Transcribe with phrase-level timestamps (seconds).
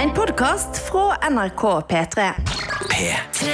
[0.00, 2.30] En podkast fra NRK P3.
[2.90, 3.48] P3.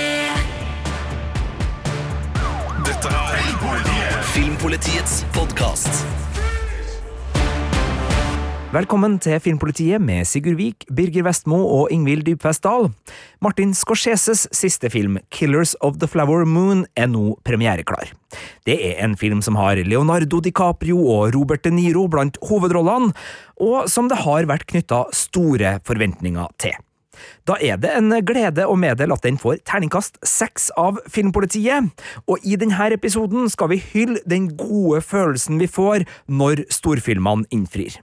[2.84, 5.88] Dette er Filmpolitiets podkast.
[8.74, 12.88] Velkommen til Filmpolitiet med Sigurd Vik, Birger Vestmo og Ingvild Dybfest Dahl.
[13.44, 18.08] Martin Scorseses siste film, Killers of the Flower Moon, er nå premiereklar.
[18.66, 23.12] Det er en film som har Leonardo DiCaprio og Robert De Niro blant hovedrollene,
[23.62, 26.74] og som det har vært knytta store forventninger til.
[27.46, 31.92] Da er det en glede å meddele at den får terningkast seks av Filmpolitiet,
[32.26, 38.00] og i denne episoden skal vi hylle den gode følelsen vi får når storfilmene innfrir.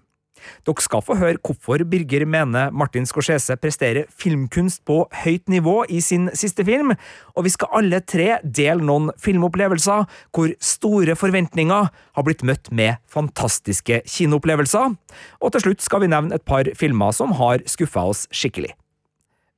[0.67, 6.01] Dere skal få høre hvorfor Birger mener Martin Scorsese presterer filmkunst på høyt nivå i
[6.03, 6.93] sin siste film,
[7.35, 13.01] og vi skal alle tre dele noen filmopplevelser hvor store forventninger har blitt møtt med
[13.11, 14.97] fantastiske kinoopplevelser,
[15.41, 18.73] og til slutt skal vi nevne et par filmer som har skuffa oss skikkelig.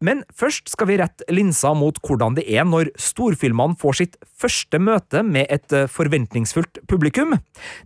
[0.04, 4.80] Men først skal vi rette linsa mot hvordan det er når storfilmene får sitt første
[4.84, 7.38] møte med et eh, forventningsfullt publikum.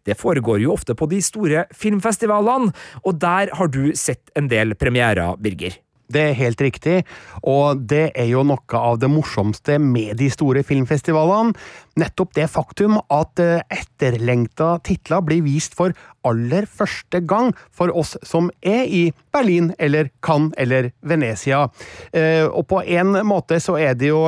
[0.07, 2.73] Det foregår jo ofte på de store filmfestivalene,
[3.05, 5.77] og der har du sett en del premierer, Birger.
[6.11, 7.02] Det er helt riktig,
[7.44, 11.55] og det er jo noe av det morsomste med de store filmfestivalene.
[11.97, 15.95] Nettopp det faktum at eh, etterlengta titler blir vist for
[16.27, 21.67] aller første gang for oss som er i Berlin eller Cannes eller Venezia.
[22.11, 24.23] Eh, og på en måte så er det jo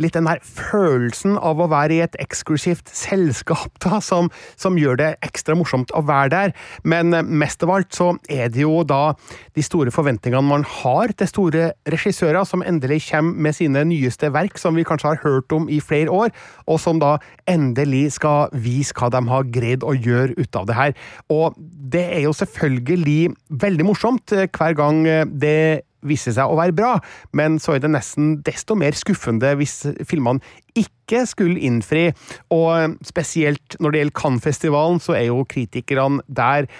[0.00, 4.30] litt den her følelsen av å være i et eksklusivt selskap da, som,
[4.60, 6.54] som gjør det ekstra morsomt å være der.
[6.84, 9.14] Men eh, mest av alt så er det jo da
[9.56, 14.58] de store forventningene man har til store regissører som endelig kommer med sine nyeste verk,
[14.60, 16.30] som vi kanskje har hørt om i flere år,
[16.66, 17.16] og som da
[17.48, 20.96] endelig skal vise hva de har greid å gjøre ut av det her.
[21.32, 26.56] Og det er jo selvfølgelig veldig morsomt eh, hver gang eh, det viser seg å
[26.58, 26.94] være bra,
[27.36, 30.40] men så er det nesten desto mer skuffende hvis filmene
[30.78, 32.08] ikke skulle innfri.
[32.54, 36.72] Og spesielt når det gjelder Cannes-festivalen, så er jo kritikerne der eh,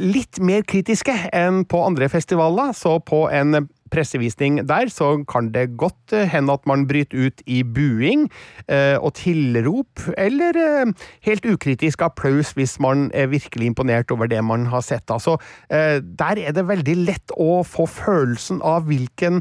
[0.00, 2.72] litt mer kritiske enn på andre festivaler.
[2.76, 7.42] Så på en pressevisning der, så kan det godt eh, hende at man bryter ut
[7.46, 8.26] i buing
[8.68, 10.92] eh, og tilrop, eller eh,
[11.26, 15.10] helt ukritisk applaus hvis man er virkelig imponert over det man har sett.
[15.12, 15.36] Altså,
[15.68, 19.40] der er det veldig lett å få følelsen av hvilken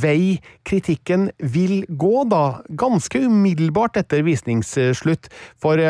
[0.00, 2.60] vei kritikken vil gå, da.
[2.80, 5.30] Ganske umiddelbart etter visningsslutt.
[5.60, 5.80] For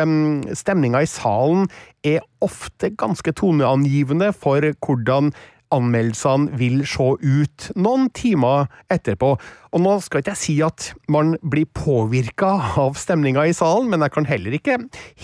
[0.56, 1.68] stemninga i salen
[2.06, 5.32] er ofte ganske toneangivende for hvordan
[5.74, 9.34] anmeldelsene vil se ut noen timer etterpå.
[9.70, 14.04] Og nå skal ikke jeg si at man blir påvirka av stemninga i salen, men
[14.06, 14.78] jeg kan heller ikke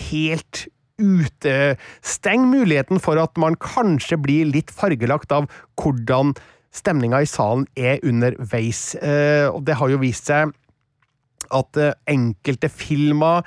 [0.09, 5.45] helt utestenge muligheten for at man kanskje blir litt fargelagt av
[5.77, 6.33] hvordan
[6.73, 8.95] stemninga i salen er underveis.
[8.95, 10.53] Eh, og det har jo vist seg
[11.53, 13.45] at eh, enkelte filmer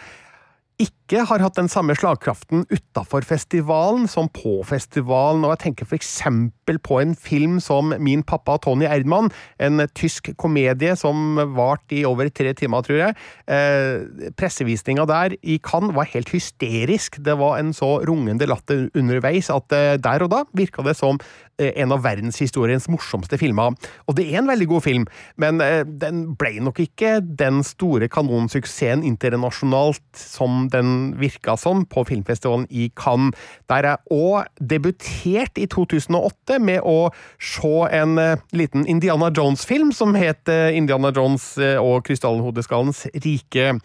[0.81, 6.79] ikke har hatt den samme slagkraften utafor festivalen som på festivalen, og jeg tenker eksempel
[6.79, 12.31] på en film som Min pappa Tony Erdmann, en tysk komedie som varte i over
[12.31, 13.19] tre timer, tror jeg.
[13.51, 17.19] Eh, pressevisninga der i Cannes var helt hysterisk.
[17.19, 21.19] Det var en så rungende latter underveis at eh, der og da virka det som
[21.59, 23.75] eh, en av verdenshistoriens morsomste filmer.
[24.07, 25.11] Og det er en veldig god film,
[25.43, 32.05] men eh, den ble nok ikke den store kanonsuksessen internasjonalt som den virka som på
[32.09, 33.37] filmfestivalen i Cannes,
[33.71, 40.17] der jeg òg debuterte i 2008 med å se en uh, liten Indiana Jones-film som
[40.19, 43.77] het uh, Indiana Jones uh, og krystallhodeskallens rike.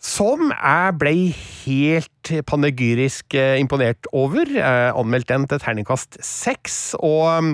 [0.00, 4.48] Som jeg ble helt panegyrisk imponert over.
[4.48, 7.52] Jeg anmeldte den til terningkast seks, og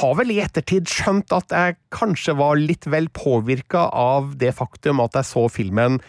[0.00, 5.02] har vel i ettertid skjønt at jeg kanskje var litt vel påvirka av det faktum
[5.04, 6.00] at jeg så filmen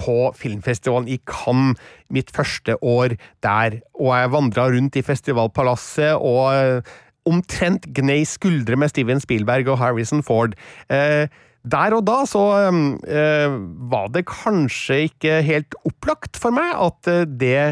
[0.00, 1.80] på filmfestivalen i Cannes
[2.12, 6.86] mitt første år der, og jeg vandra rundt i festivalpalasset og
[7.26, 10.54] omtrent gnei skuldre med Steven Spielberg og Harrison Ford.
[10.92, 11.26] Eh,
[11.66, 13.56] der og da så eh,
[13.90, 17.64] var det kanskje ikke helt opplagt for meg at eh, det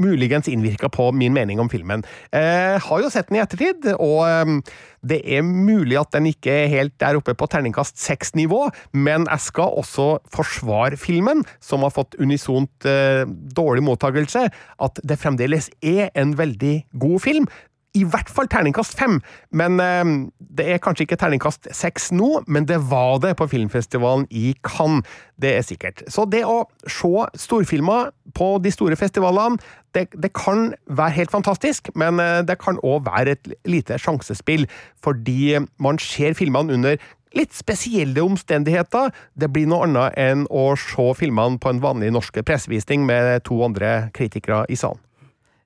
[0.00, 2.04] muligens innvirka på min mening om filmen.
[2.32, 4.74] Eh, har jo sett den i ettertid, og eh,
[5.06, 9.46] det er mulig at den ikke er helt der oppe på terningkast seks-nivå, men jeg
[9.46, 16.10] skal også forsvare filmen, som har fått unisont eh, dårlig mottakelse, at det fremdeles er
[16.18, 17.50] en veldig god film.
[17.98, 19.18] I hvert fall terningkast fem,
[19.50, 24.28] men eh, det er kanskje ikke terningkast seks nå, men det var det på filmfestivalen
[24.30, 25.06] i Cannes.
[25.40, 26.02] Det er sikkert.
[26.12, 29.58] Så det å se storfilmer på de store festivalene,
[29.96, 34.68] det, det kan være helt fantastisk, men eh, det kan òg være et lite sjansespill,
[35.02, 37.00] fordi man ser filmene under
[37.36, 39.10] litt spesielle omstendigheter.
[39.38, 43.62] Det blir noe annet enn å se filmene på en vanlig norsk pressevisning med to
[43.66, 45.02] andre kritikere i salen.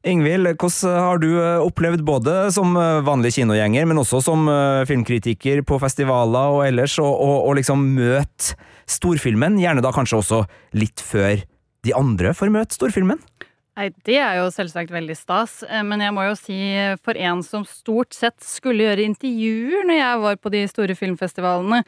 [0.05, 4.83] Ingvild, hvordan har du eh, opplevd både som eh, vanlig kinogjenger, men også som eh,
[4.89, 8.59] filmkritiker på festivaler og ellers, å liksom møte
[8.91, 10.43] storfilmen, gjerne da kanskje også
[10.77, 11.41] litt før
[11.85, 13.21] de andre får møte storfilmen?
[13.75, 16.59] Nei, Det er jo selvsagt veldig stas, men jeg må jo si
[17.03, 21.81] for en som stort sett skulle gjøre intervjuer når jeg var på de store filmfestivalene,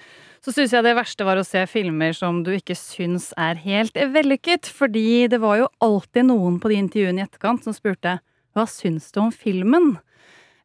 [0.43, 3.95] så syns jeg det verste var å se filmer som du ikke syns er helt
[3.95, 4.69] vellykket.
[4.71, 8.19] Fordi det var jo alltid noen på de intervjuene i etterkant som spurte
[8.55, 9.97] hva syns du om filmen?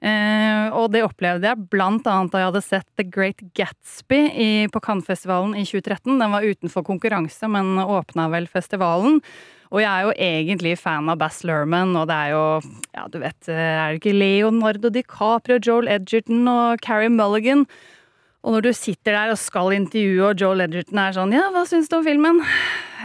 [0.01, 4.51] Eh, og det opplevde jeg blant annet da jeg hadde sett The Great Gatsby i,
[4.73, 6.13] på Cannes-festivalen i 2013.
[6.18, 9.19] Den var utenfor konkurranse, men åpna vel festivalen.
[9.71, 12.44] Og jeg er jo egentlig fan av Bass Lerman, og det er jo
[12.91, 17.65] Ja, du vet, er det ikke Leonardo DiCaprio, Joel Edgerton og Carrie Mulligan?
[18.41, 21.63] Og når du sitter der og skal intervjue, og Joel Edgerton er sånn 'ja, hva
[21.65, 22.41] syns du om filmen?'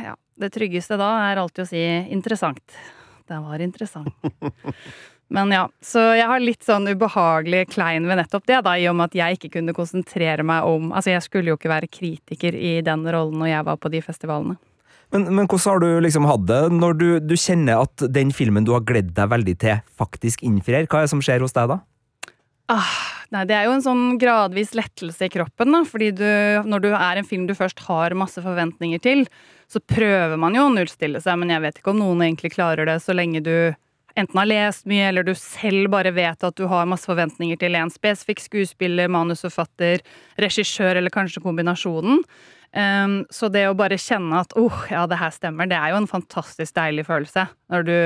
[0.03, 2.75] Ja, det tryggeste da er alltid å si 'interessant'.
[3.29, 4.09] Den var interessant.
[5.29, 8.95] Men ja, så jeg har litt sånn ubehagelig klein ved nettopp det, da, i og
[8.95, 12.55] med at jeg ikke kunne konsentrere meg om Altså, jeg skulle jo ikke være kritiker
[12.55, 14.57] i den rollen når jeg var på de festivalene.
[15.15, 18.67] Men, men hvordan har du liksom hatt det når du, du kjenner at den filmen
[18.67, 20.89] du har gledd deg veldig til, faktisk innfrir?
[20.91, 21.81] Hva er det som skjer hos deg da?
[22.73, 22.95] Ah,
[23.31, 25.85] nei, det er jo en sånn gradvis lettelse i kroppen, da.
[25.87, 26.27] Fordi du,
[26.67, 29.23] når du er en film du først har masse forventninger til,
[29.71, 32.89] så prøver man jo å nullstille seg, men jeg vet ikke om noen egentlig klarer
[32.91, 33.55] det så lenge du
[34.17, 37.77] enten har lest mye, eller du selv bare vet at du har masse forventninger til
[37.77, 40.03] en spesifikk skuespiller, manusforfatter,
[40.41, 42.23] regissør, eller kanskje kombinasjonen.
[42.77, 46.01] Um, så det å bare kjenne at oh, ja, det her stemmer, det er jo
[46.03, 47.47] en fantastisk deilig følelse.
[47.73, 47.97] Når du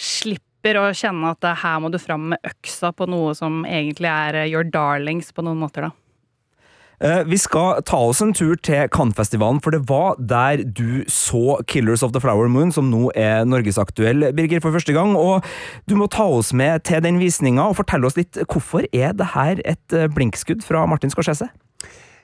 [0.00, 4.08] slipper slipper å kjenne at her må du fram med øksa på noe som egentlig
[4.08, 5.90] er eh, your darlings på noen måter, da.
[7.00, 11.58] Eh, vi skal ta oss en tur til Cannes-festivalen, for det var der du så
[11.66, 15.16] Killers of the Flower Moon, som nå er norgesaktuell, Birger, for første gang.
[15.16, 15.40] Og
[15.88, 19.32] du må ta oss med til den visninga og fortelle oss litt hvorfor er det
[19.32, 21.48] her et eh, blinkskudd fra Martin Scorsese?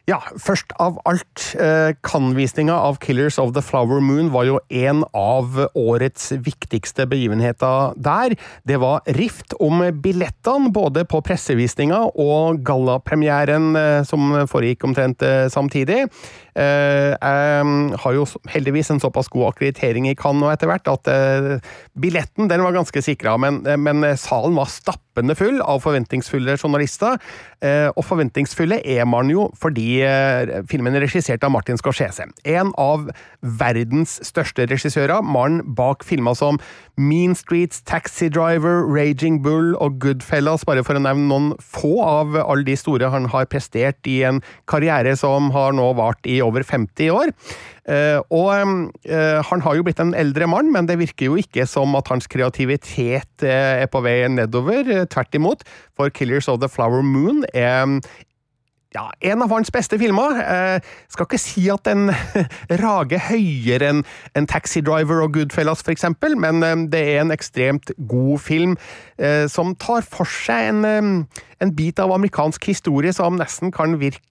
[0.06, 1.24] Ja, først av alt.
[1.26, 7.96] Kanvisninga Cannes-visninga av Killers of the Flower Moon var jo en av årets viktigste begivenheter
[7.98, 8.36] der.
[8.62, 15.48] Det var rift om billettene, både på pressevisninga og gallapremieren eh, som foregikk omtrent eh,
[15.50, 16.04] samtidig.
[16.56, 21.10] Jeg har jo heldigvis en såpass god akkreditering i Cannes nå etter hvert at
[22.00, 24.70] billetten den var ganske sikra, men, men salen var
[25.16, 27.16] stappende full av forventningsfulle journalister.
[27.96, 30.02] Og forventningsfulle er man jo fordi
[30.68, 32.28] filmen er regissert av Martin Scorsese.
[32.44, 33.08] En av
[33.40, 35.24] verdens største regissører.
[35.24, 36.60] Mannen bak filmer som
[36.96, 42.36] Mean Streets, Taxi Driver, Raging Bull og Goodfellas, bare for å nevne noen få av
[42.40, 44.40] alle de store han har prestert i en
[44.70, 47.32] karriere som har nå vart i over 50 år.
[47.86, 48.48] Uh, og
[49.06, 52.08] uh, han har jo blitt en eldre mann, men det virker jo ikke som at
[52.10, 55.06] hans kreativitet uh, er på vei nedover.
[55.12, 58.00] Tvert imot, for Killers of the Flower Moon er
[58.94, 60.38] ja, en av hans beste filmer.
[60.40, 62.10] Eh, skal ikke si at den
[62.82, 64.04] rager høyere enn
[64.38, 68.76] en Taxi Driver og Goodfellas, for eksempel, men eh, det er en ekstremt god film
[69.18, 73.98] eh, som tar for seg en, eh, en, bit av amerikansk historie som nesten kan
[74.00, 74.22] virke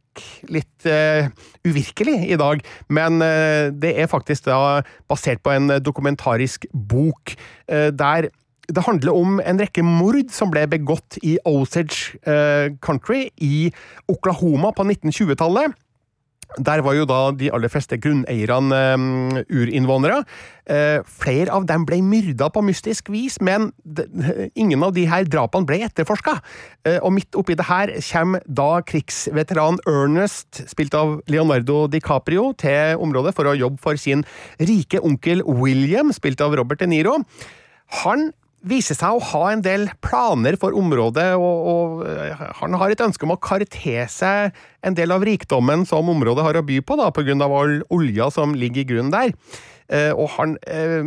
[0.47, 1.27] litt uh,
[1.67, 4.79] uvirkelig i dag, men uh, det er faktisk da
[5.11, 7.33] basert på en dokumentarisk bok
[7.67, 8.29] der
[8.67, 13.71] det handler om en rekke mord som ble begått i Osage uh, Country i
[14.11, 15.75] Oklahoma på 1920-tallet.
[16.61, 20.21] Der var jo da de aller fleste grunneierne um, urinnvånere.
[20.69, 24.05] Uh, flere av dem ble myrda på mystisk vis, men de,
[24.61, 26.37] ingen av de her drapene ble etterforska.
[26.87, 33.03] Uh, og midt oppi det her kommer da krigsveteran Ernest, spilt av Leonardo DiCaprio, til
[33.03, 34.23] området for å jobbe for sin
[34.61, 37.19] rike onkel William, spilt av Robert De Niro.
[38.05, 38.29] Han
[38.65, 43.03] viser seg å ha en del planer for området, og, og eh, han har et
[43.05, 44.55] ønske om å karte seg
[44.85, 48.55] en del av rikdommen som området har å by på, da, av all olja som
[48.57, 49.35] ligger i grunnen der.
[49.87, 51.01] Eh, og han eh,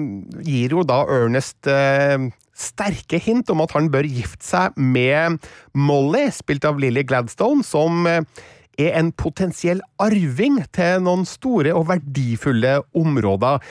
[0.46, 1.66] gir jo da Ernest
[2.58, 5.42] sterke hint om at han bør gifte seg med
[5.74, 12.78] Molly, spilt av Lily Gladstone, som er en potensiell arving til noen store og verdifulle
[12.98, 13.62] områder.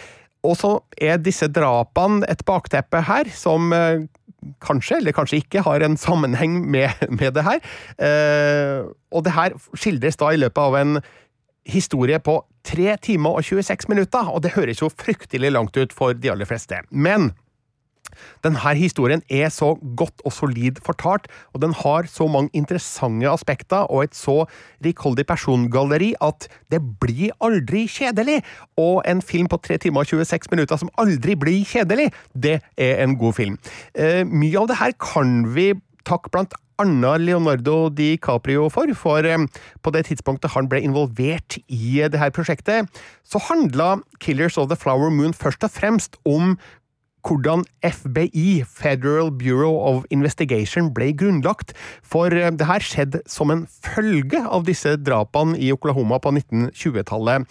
[0.48, 4.08] Og så er disse drapene et bakteppe her, som eh,
[4.64, 6.90] kanskje, eller kanskje ikke, har en sammenheng med,
[7.20, 7.64] med det her.
[8.00, 11.02] Eh, og det her skildres da i løpet av en
[11.68, 16.16] historie på 3 timer og 26 minutter, og det høres jo fryktelig langt ut for
[16.16, 16.80] de aller fleste.
[16.92, 17.32] Men
[18.46, 23.88] denne historien er så godt og solid fortalt, og den har så mange interessante aspekter
[23.92, 24.46] og et så
[24.86, 28.42] rikholdig persongalleri at det blir aldri kjedelig.
[28.78, 33.04] Og en film på 3 timer og 26 minutter som aldri blir kjedelig, det er
[33.04, 33.58] en god film.
[33.96, 35.74] Eh, mye av det her kan vi
[36.08, 39.46] takke blant Anna Leonardo DiCaprio for, for eh,
[39.82, 42.90] på det tidspunktet han ble involvert i det her prosjektet,
[43.26, 46.56] så handla Killers of the Flower Moon først og fremst om
[47.28, 53.66] hvordan FBI, Federal Bureau of Investigation, ble grunnlagt, for eh, det her skjedde som en
[53.68, 57.48] følge av disse drapene i Oklahoma på 1920-tallet.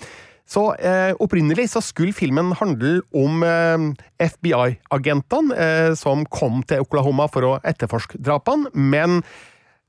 [0.46, 3.86] Så eh, Opprinnelig så skulle filmen handle om eh,
[4.22, 9.20] FBI-agentene eh, som kom til Oklahoma for å etterforske drapene, men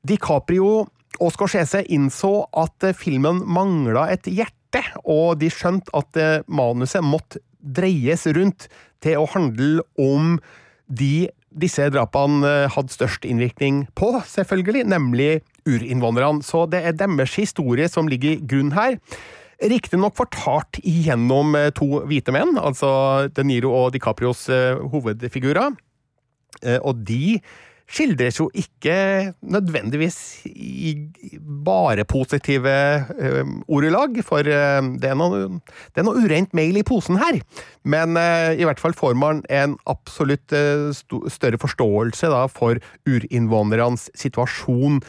[0.08, 6.40] DiCaprio og Scorsese innså at eh, filmen mangla et hjerte, og de skjønte at eh,
[6.50, 8.68] manuset måtte dreies rundt
[9.04, 10.38] til å handle om
[10.88, 11.28] de
[11.58, 15.32] disse drapene eh, hadde størst innvirkning på, selvfølgelig, nemlig
[15.68, 16.46] urinnvandrerne.
[16.46, 18.98] Så det er deres historie som ligger i grunn her.
[19.58, 22.90] Riktignok fortalt gjennom eh, to hvite menn, altså
[23.34, 25.78] De Niro og DiCaprios eh, hovedfigurer.
[26.58, 27.38] Og de
[27.88, 30.94] skildres jo ikke nødvendigvis i
[31.66, 32.74] bare positive
[33.16, 34.64] ø, ordelag, for ø,
[35.00, 35.62] det, er noe,
[35.96, 37.40] det er noe urent mail i posen her.
[37.88, 40.52] Men ø, i hvert fall får man en absolutt
[41.32, 45.00] større forståelse da, for urinnvånernes situasjon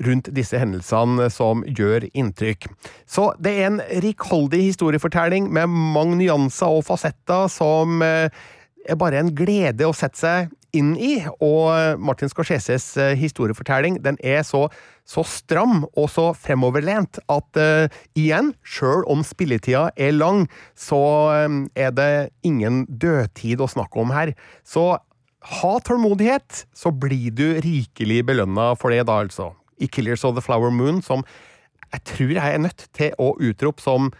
[0.00, 2.70] rundt disse hendelsene som gjør inntrykk.
[3.10, 9.34] Så det er en rikholdig historiefortelling med mange nyanser og fasetter som er bare en
[9.36, 11.16] glede å sette seg inn i.
[11.42, 14.66] Og Martin Scorseses eh, historiefortelling den er så,
[15.08, 20.44] så stram og så fremoverlent at uh, igjen, sjøl om spilletida er lang,
[20.78, 21.00] så
[21.46, 22.10] um, er det
[22.46, 24.34] ingen dødtid å snakke om her.
[24.62, 24.92] Så
[25.60, 29.52] ha tålmodighet, så blir du rikelig belønna for det, da, altså.
[29.80, 31.24] I Killers of the Flower Moon, som
[31.90, 34.10] jeg tror jeg er nødt til å utrope som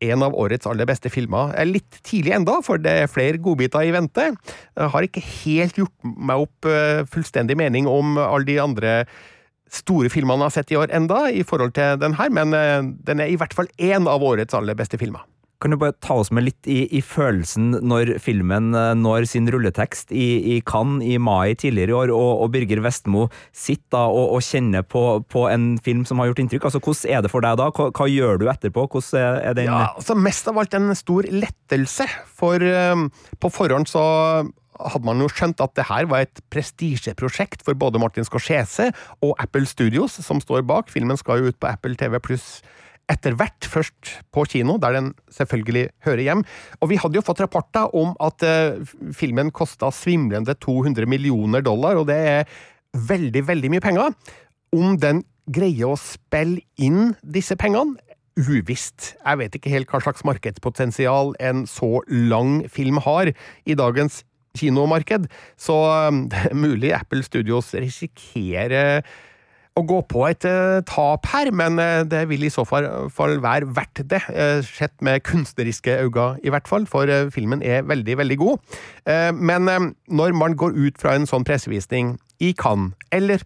[0.00, 1.54] en av årets aller beste filmer.
[1.54, 4.30] er Litt tidlig enda, for det er flere godbiter i vente.
[4.76, 8.94] Jeg har ikke helt gjort meg opp eh, fullstendig mening om alle de andre
[9.70, 12.80] store filmene jeg har sett i år enda, i forhold til den her, men eh,
[13.06, 15.22] den er i hvert fall én av årets aller beste filmer.
[15.60, 19.48] Kan du bare ta oss med litt i, i følelsen når filmen eh, når sin
[19.52, 24.36] rulletekst i, i Cannes i mai tidligere i år, og, og Birger Vestmo sitter og,
[24.36, 26.70] og kjenner på, på, en film som har gjort inntrykk?
[26.70, 27.68] Altså, Hvordan er det for deg da?
[27.76, 28.86] Hva, hva gjør du etterpå?
[28.88, 32.08] Hvordan er, den Ja, altså Mest av alt en stor lettelse,
[32.40, 33.08] for um,
[33.40, 34.02] på forhånd så
[34.80, 38.90] hadde man jo skjønt at det her var et prestisjeprosjekt for både Martin Scorsese
[39.24, 40.88] og Apple Studios, som står bak.
[40.92, 42.60] Filmen skal jo ut på Apple TV pluss
[43.10, 46.44] etter hvert, først på kino, der den selvfølgelig hører hjem.
[46.80, 51.98] Og vi hadde jo fått rapporter om at uh, filmen kosta svimlende 200 millioner dollar,
[52.00, 52.60] og det er
[53.10, 54.14] veldig, veldig mye penger.
[54.76, 57.98] Om den greier å spille inn disse pengene,
[58.40, 59.14] uvisst.
[59.18, 64.22] Jeg vet ikke helt hva slags markedspotensial en så lang film har i dagens
[64.56, 65.28] kinomarked,
[65.60, 65.76] så
[66.08, 69.04] um, det er mulig Apple Studios risikerer
[69.80, 72.86] å gå på et uh, tap her, men uh, det vil i så fall,
[73.42, 74.22] være verdt det.
[74.28, 78.58] Uh, sett med kunstneriske øyne, i hvert fall, for filmen er veldig, veldig god.
[79.34, 79.68] men
[80.08, 83.42] når man går ut fra en sånn pressevisning i Cannes, eller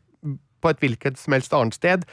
[0.63, 2.07] på et hvilket som helst annet sted,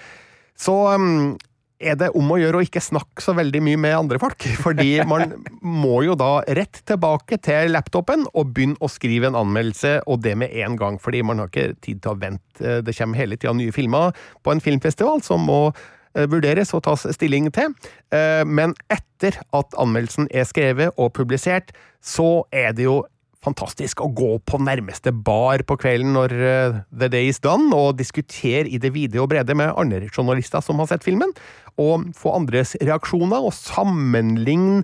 [0.59, 1.37] så um,
[1.81, 4.45] er det om å gjøre å ikke snakke så veldig mye med andre folk.
[4.65, 9.99] Fordi man må jo da rett tilbake til laptopen og begynne å skrive en anmeldelse,
[10.07, 10.99] og det med en gang.
[11.01, 12.77] Fordi man har ikke tid til å vente.
[12.85, 17.07] Det kommer hele tida nye filmer på en filmfestival som må eh, vurderes og tas
[17.17, 17.73] stilling til.
[18.13, 23.01] Eh, men etter at anmeldelsen er skrevet og publisert, så er det jo
[23.45, 27.97] fantastisk å gå på nærmeste bar på kvelden når uh, the day is done, og
[27.99, 31.33] diskutere i det vide og brede med andre journalister som har sett filmen,
[31.81, 34.83] og få andres reaksjoner, og sammenligne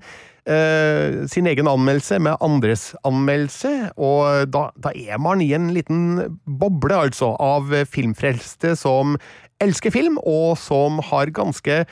[0.49, 6.39] uh, sin egen anmeldelse med andres anmeldelse, og da, da, er man i en liten
[6.45, 9.19] boble, altså, av filmfrelste som
[9.63, 11.83] elsker film, og som har ganske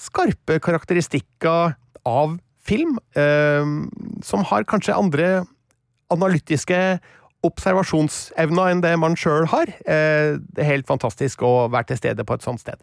[0.00, 1.76] skarpe karakteristikker
[2.08, 3.84] av film, uh,
[4.24, 5.34] som har kanskje andre
[6.12, 6.80] analytiske
[7.44, 9.70] observasjonsevna enn det man sjøl har.
[9.84, 12.80] Eh, det er helt fantastisk å være til stede på et sånt sted.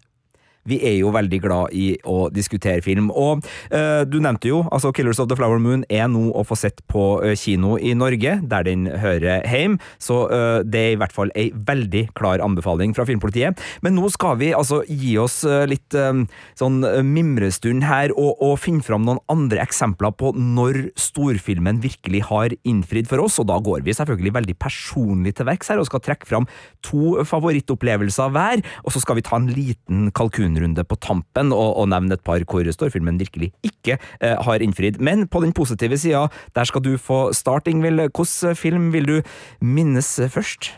[0.70, 3.10] Vi er jo veldig glad i å diskutere film.
[3.12, 6.58] Og eh, du nevnte jo, altså Killers of the Flower Moon er nå å få
[6.60, 9.80] sett på eh, kino i Norge, der den hører hjem.
[10.02, 13.62] Så eh, det er i hvert fall ei veldig klar anbefaling fra Filmpolitiet.
[13.82, 16.24] Men nå skal vi altså gi oss eh, litt eh,
[16.60, 22.26] sånn eh, mimrestund her, og, og finne fram noen andre eksempler på når storfilmen virkelig
[22.30, 25.90] har innfridd for oss, og da går vi selvfølgelig veldig personlig til verks her og
[25.90, 26.48] skal trekke fram
[26.86, 30.10] to favorittopplevelser hver, og så skal vi ta en liten
[30.52, 35.00] kalkunrunde på tampen og, og nevne et par hvor storfilmen virkelig ikke eh, har innfridd.
[35.00, 38.00] Men på den positive sida, der skal du få start, Ingvild.
[38.12, 39.22] Hvilken film vil du
[39.62, 40.74] minnes først?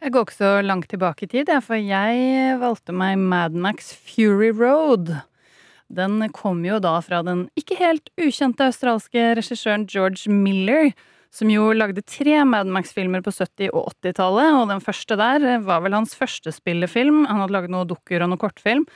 [0.00, 5.10] Jeg går ikke så langt tilbake i tid, for jeg valgte meg Madmax Fury Road.
[5.88, 10.92] Den kom jo da fra den ikke helt ukjente australske regissøren George Miller,
[11.34, 15.84] som jo lagde tre Mad Max-filmer på 70- og 80-tallet, og den første der var
[15.84, 17.26] vel hans første spillefilm.
[17.28, 18.86] Han hadde laget noe dukker og noe kortfilm.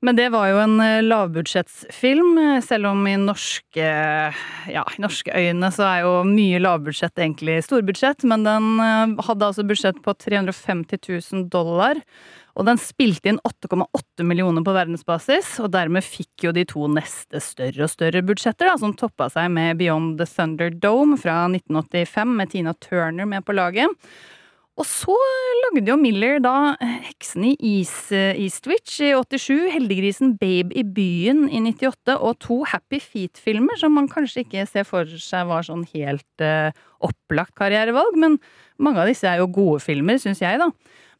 [0.00, 3.88] Men det var jo en eh, lavbudsjettsfilm, eh, selv om i norske,
[4.72, 8.24] ja, i norske øyne så er jo mye lavbudsjett egentlig storbudsjett.
[8.28, 12.00] Men den eh, hadde altså budsjett på 350 000 dollar.
[12.58, 17.42] Og den spilte inn 8,8 millioner på verdensbasis, og dermed fikk jo de to neste
[17.44, 22.52] større og større budsjetter, da, som toppa seg med Beyond the Thunderdome fra 1985 med
[22.54, 23.94] Tina Turner med på laget.
[24.80, 25.14] Og så
[25.66, 31.60] lagde jo Miller da Heksen i East, Eastwich i 87, Heldiggrisen Babe i byen i
[31.66, 36.44] 98 og to Happy Feet-filmer som man kanskje ikke ser for seg var sånn helt
[36.44, 36.72] uh,
[37.04, 38.38] opplagt karrierevalg, men
[38.80, 40.70] mange av disse er jo gode filmer, syns jeg, da.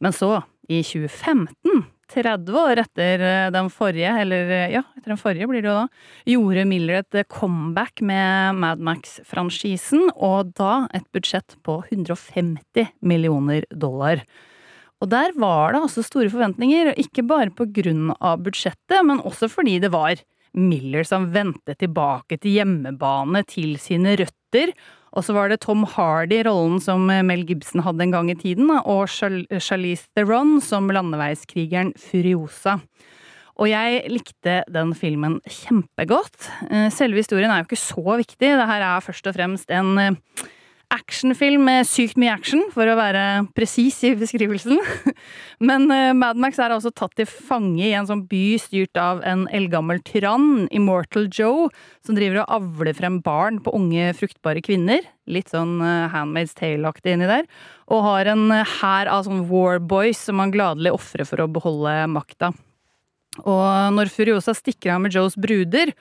[0.01, 0.39] Men så,
[0.71, 3.23] i 2015, 30 år etter
[3.55, 5.87] den forrige, eller ja, etter den forrige blir det jo da,
[6.33, 14.25] gjorde Miller et comeback med Mad Max-franchisen, og da et budsjett på 150 millioner dollar.
[15.01, 19.49] Og der var det altså store forventninger, ikke bare på grunn av budsjettet, men også
[19.51, 20.21] fordi det var
[20.59, 24.75] Miller som vendte tilbake til hjemmebane, til sine røtter,
[25.11, 28.71] og så var det Tom Hardy, rollen som Mel Gibson hadde en gang i tiden,
[28.71, 32.79] og Charlize Theron som landeveiskrigeren Furiosa.
[33.61, 36.47] Og jeg likte den filmen kjempegodt.
[36.95, 39.99] Selve historien er jo ikke så viktig, det her er først og fremst en
[40.95, 43.23] actionfilm med sykt mye action, for å være
[43.57, 44.79] presis i beskrivelsen.
[45.69, 49.23] Men uh, Mad Max er altså tatt til fange i en sånn by styrt av
[49.27, 51.69] en eldgammel tyrann, Immortal Joe,
[52.07, 55.07] som driver og avler frem barn på unge, fruktbare kvinner.
[55.31, 57.47] Litt sånn uh, Handmaid's Tale-aktig inni der.
[57.91, 62.55] Og har en hær av sånn warboys som han gladelig ofrer for å beholde makta.
[63.39, 65.93] Og når Furiosa stikker av med Joes bruder,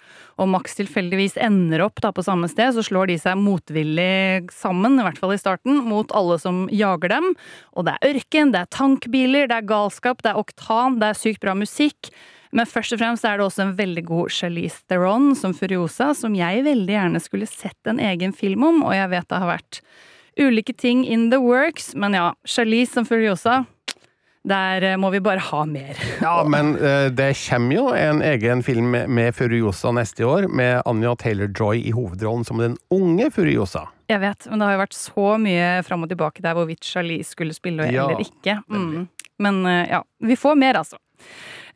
[0.42, 5.06] og Max tilfeldigvis ender opp på samme sted, så slår de seg motvillig sammen, i
[5.06, 7.30] hvert fall i starten, mot alle som jager dem.
[7.78, 11.22] Og det er ørken, det er tankbiler, det er galskap, det er oktan, det er
[11.22, 12.10] sykt bra musikk.
[12.50, 16.34] Men først og fremst er det også en veldig god Charlize Theron som Furiosa, som
[16.34, 19.84] jeg veldig gjerne skulle sett en egen film om, og jeg vet det har vært
[20.39, 23.68] ulike ting in the works, men ja, Charlize som Furiosa
[24.47, 25.99] der eh, må vi bare ha mer.
[26.23, 31.15] Ja, men uh, det kommer jo en egen film med, Furiosa neste år, med Anja
[31.19, 33.88] Taylor-Joy i hovedrollen som den unge Furiosa.
[34.10, 37.25] Jeg vet, men det har jo vært så mye fram og tilbake der hvorvidt Charlie
[37.28, 38.60] skulle spille Ja, eller ikke.
[38.71, 39.08] Mm.
[39.39, 40.99] Men uh, ja, vi får mer, altså.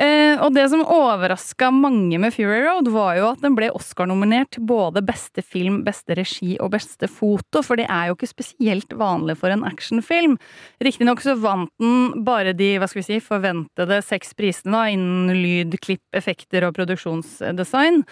[0.03, 4.57] Eh, og det som overraska mange med Fury Road, var jo at den ble Oscar-nominert
[4.67, 9.37] både beste film, beste regi og beste foto, for det er jo ikke spesielt vanlig
[9.39, 10.35] for en actionfilm.
[10.83, 15.31] Riktignok så vant den bare de hva skal vi si, forventede seks prisene da, innen
[15.39, 18.03] lyd, klipp, effekter og produksjonsdesign.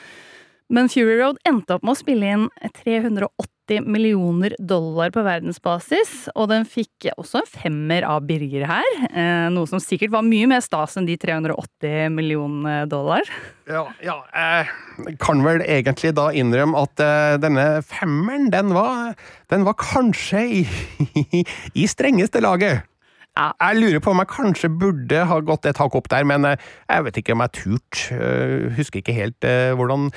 [0.71, 2.45] Men Fury Road endte opp med å spille inn
[2.79, 8.87] 380 millioner dollar på verdensbasis, og den fikk også en femmer av Birger her.
[9.09, 13.27] Eh, noe som sikkert var mye mer stas enn de 380 millioner dollar.
[13.67, 19.17] Ja, ja jeg kan vel egentlig da innrømme at eh, denne femmeren, den var,
[19.51, 20.63] den var kanskje i,
[21.83, 22.87] i strengeste laget.
[23.39, 23.51] Ja.
[23.61, 26.71] Jeg lurer på om jeg kanskje burde ha gått et hakk opp der, men eh,
[26.91, 28.01] jeg vet ikke om jeg turt.
[28.15, 30.09] Eh, Husker ikke helt eh, hvordan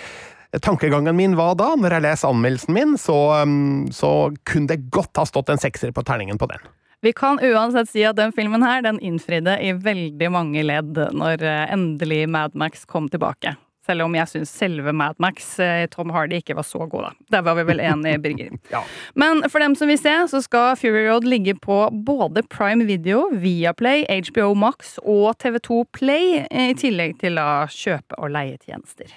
[0.63, 1.73] tankegangen min var da.
[1.79, 4.13] Når jeg leser anmeldelsen min, så, um, så
[4.49, 6.63] kunne det godt ha stått en sekser på terningen på den.
[7.05, 11.43] Vi kan uansett si at den filmen her, den innfridde i veldig mange ledd når
[11.45, 13.53] eh, endelig Mad Max kom tilbake.
[13.85, 17.27] Selv om jeg syns selve Mad Max, eh, Tom Hardy, ikke var så god, da.
[17.37, 18.57] Der var vi vel enige, Birger.
[18.73, 18.81] Ja.
[19.21, 23.27] Men for dem som vil se, så skal Fury Road ligge på både Prime Video,
[23.37, 29.13] Viaplay, HBO Max og TV2 Play, i tillegg til da kjøpe- og leietjenester.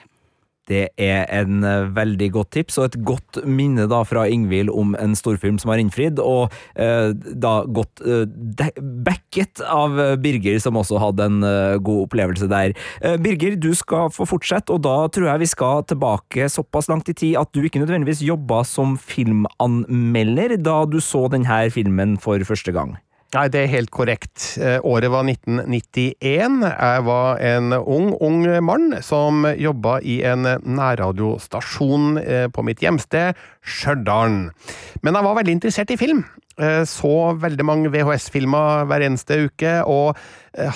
[0.67, 4.95] Det er en eh, veldig godt tips, og et godt minne da fra Ingvild om
[4.99, 8.25] en storfilm som har innfridd, og eh, da godt eh,
[9.07, 12.75] backet av Birger, som også hadde en eh, god opplevelse der.
[13.01, 17.09] Eh, Birger, du skal få fortsette, og da tror jeg vi skal tilbake såpass langt
[17.11, 22.43] i tid at du ikke nødvendigvis jobba som filmanmelder da du så denne filmen for
[22.47, 22.97] første gang.
[23.35, 24.53] Nei, det er helt korrekt.
[24.55, 26.61] Eh, Året var 1991.
[26.63, 33.35] Jeg var en ung, ung mann som jobba i en nærradiostasjon eh, på mitt hjemsted,
[33.67, 34.37] Stjørdal.
[35.03, 36.23] Men jeg var veldig interessert i film.
[36.55, 37.13] Eh, Så
[37.43, 40.15] veldig mange VHS-filmer hver eneste uke, og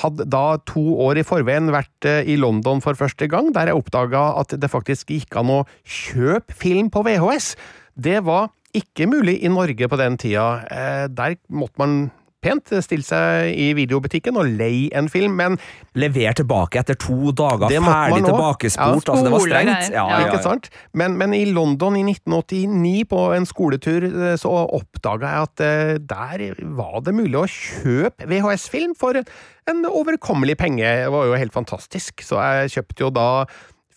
[0.04, 4.28] hadde da to år i forveien vært i London for første gang, der jeg oppdaga
[4.44, 7.56] at det faktisk gikk an å kjøpe film på VHS.
[7.96, 11.08] Det var ikke mulig i Norge på den tida.
[11.10, 11.96] Der måtte man
[12.41, 15.58] pent stille seg i videobutikken og leie en film, men
[15.95, 19.08] Lever tilbake etter to dager, Det ferdig tilbakesport.
[19.08, 19.89] Ja, altså, det var strengt.
[19.91, 20.19] Ja, Ja.
[20.19, 20.69] ja, ikke sant?
[20.93, 25.97] Men, men i London i 1989, på en skoletur, eh, så oppdaga jeg at eh,
[25.99, 26.45] der
[26.77, 30.82] var det mulig å kjøpe VHS-film for en overkommelig penge.
[31.06, 32.23] Det var jo helt fantastisk.
[32.25, 33.27] Så jeg kjøpte jo da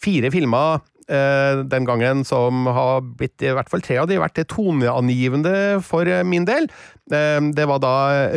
[0.04, 4.40] fire filmer eh, den gangen som har blitt, i hvert fall tre av de, vært
[4.48, 6.68] toneangivende for eh, min del.
[7.12, 7.94] Eh, det var da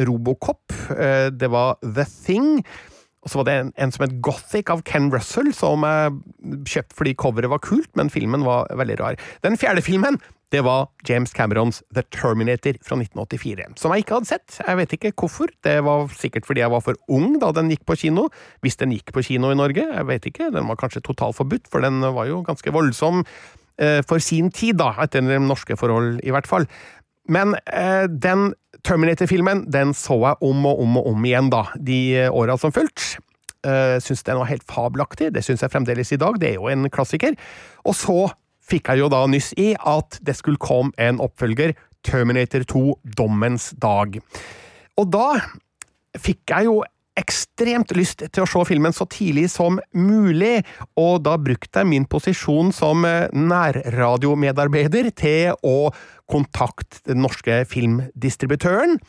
[0.08, 2.64] Robocop, eh, det var The Thing,
[3.24, 7.00] og så var det en, en som het Gothic av Ken Russell, som jeg kjøpte
[7.00, 9.20] fordi coveret var kult, men filmen var veldig rar.
[9.44, 10.20] Den fjerde filmen
[10.54, 14.60] det var James Camerons The Terminator fra 1984, som jeg ikke hadde sett.
[14.62, 15.52] Jeg vet ikke hvorfor.
[15.66, 18.28] Det var sikkert fordi jeg var for ung da den gikk på kino.
[18.64, 20.52] Hvis den gikk på kino i Norge, jeg vet ikke.
[20.56, 24.80] Den var kanskje totalt forbudt, for den var jo ganske voldsom eh, for sin tid,
[24.80, 26.70] da, etter norske forhold i hvert fall.
[27.28, 28.54] Men eh, den
[28.88, 32.76] Terminator-filmen den så jeg om og om og om igjen da, de eh, åra som
[32.76, 33.20] fulgte.
[33.66, 35.32] Uh, syns den var helt fabelaktig.
[35.36, 36.38] Det syns jeg fremdeles i dag.
[36.40, 37.34] Det er jo en klassiker.
[37.90, 38.30] Og så
[38.68, 41.76] fikk jeg jo da nyss i at det skulle komme en oppfølger,
[42.08, 42.84] Terminator 2
[43.18, 44.20] Dommens dag.
[44.98, 45.40] Og da
[46.18, 46.82] fikk jeg jo
[47.18, 50.62] ekstremt lyst til å se filmen så tidlig som mulig,
[51.00, 55.90] og da brukte jeg min posisjon som eh, nærradiomedarbeider til å
[56.30, 59.00] kontakte den norske filmdistributøren.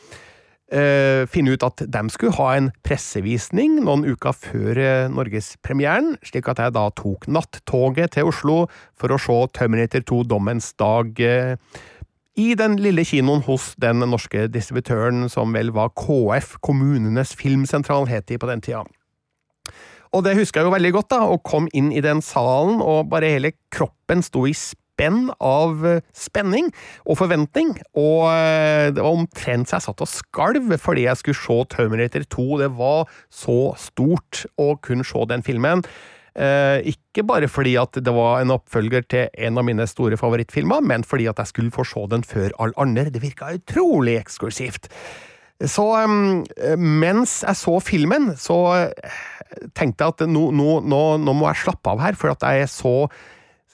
[0.72, 6.50] Eh, finne ut at de skulle ha en pressevisning noen uker før eh, norgespremieren, slik
[6.50, 8.58] at jeg da tok nattoget til Oslo
[8.98, 11.56] for å se Terminator 2 Dommens dag eh,
[12.38, 18.28] i den lille kinoen hos den norske distributøren som vel var KF, Kommunenes Filmsentral, het
[18.30, 18.84] de på den tida.
[20.14, 23.10] Og det husker jeg jo veldig godt, da, og kom inn i den salen, og
[23.10, 24.54] bare hele kroppen sto i
[24.98, 26.72] spenn av eh, spenning
[27.06, 31.38] og forventning, og eh, det var omtrent så jeg satt og skalv fordi jeg skulle
[31.38, 32.46] se Terminator 2.
[32.64, 35.84] Det var så stort å kunne se den filmen.
[36.38, 40.82] Eh, ikke bare fordi at det var en oppfølger til en av mine store favorittfilmer,
[40.82, 43.08] men fordi at jeg skulle få se den før alle andre.
[43.14, 44.90] Det virka utrolig eksklusivt.
[45.58, 45.82] Så
[46.78, 48.60] mens jeg så filmen, så
[49.74, 52.62] tenkte jeg at nå, nå, nå, nå må jeg slappe av her, for at jeg
[52.62, 52.94] er så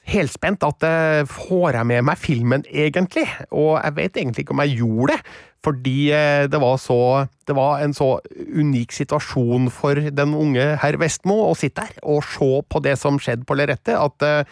[0.08, 3.26] helspent at eh, får jeg med meg filmen egentlig?
[3.50, 6.98] Og jeg vet egentlig ikke om jeg gjorde det, fordi eh, det var så
[7.44, 12.24] Det var en så unik situasjon for den unge herr Vestmo å sitte der og
[12.24, 14.46] se på det som skjedde på lerretet, at jeg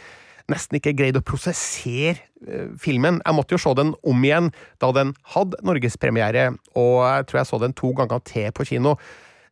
[0.50, 3.20] nesten ikke greide å prosessere eh, filmen.
[3.24, 4.50] Jeg måtte jo se den om igjen
[4.82, 8.96] da den hadde norgespremiere, og jeg tror jeg så den to ganger til på kino.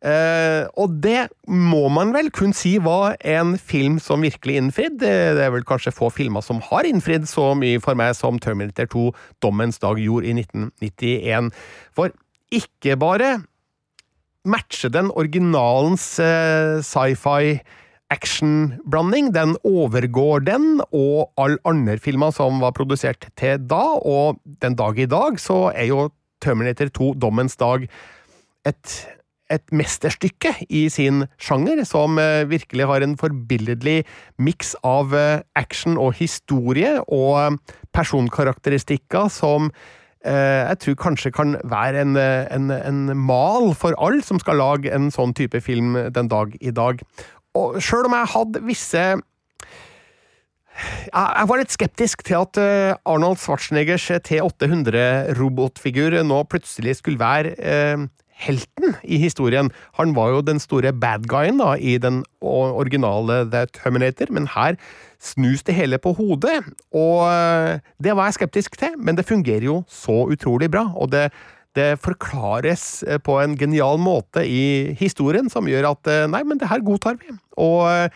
[0.00, 5.02] Eh, og det må man vel kun si var en film som virkelig innfridde.
[5.02, 8.40] Det, det er vel kanskje få filmer som har innfridd så mye for meg som
[8.40, 9.10] Terminator 2
[9.44, 11.52] Dommens dag gjorde i 1991.
[11.96, 12.14] For
[12.50, 13.34] ikke bare
[14.48, 17.60] matcher den originalens eh, sci-fi
[18.10, 19.30] actionblanding.
[19.34, 24.98] Den overgår den og alle andre filmer som var produsert til da, og den dag
[24.98, 26.08] i dag så er jo
[26.40, 27.84] Terminator 2 Dommens dag
[28.66, 28.94] et,
[29.50, 34.04] et mesterstykke i sin sjanger, som eh, virkelig har en forbilledlig
[34.38, 39.72] miks av eh, action og historie, og eh, personkarakteristikker som
[40.20, 45.06] jeg tror kanskje kan være en, en, en mal for alle som skal lage en
[45.08, 47.00] sånn type film den dag i dag.
[47.56, 49.04] Og sjøl om jeg hadde visse
[51.08, 52.60] jeg var litt skeptisk til at
[53.08, 57.56] Arnold Schwarzeneggers T800-robotfigur nå plutselig skulle være
[58.40, 59.70] helten i historien.
[59.98, 64.78] Han var jo den store bad guyen da, i den originale The Terminator, men her
[65.20, 66.62] snus det hele på hodet.
[66.96, 70.90] Og eh, det var jeg skeptisk til, men det fungerer jo så utrolig bra.
[70.96, 71.30] og det
[71.78, 76.58] det forklares eh, på en genial måte i historien som gjør at eh, nei, men
[76.58, 77.30] det her godtar vi.
[77.62, 78.10] Og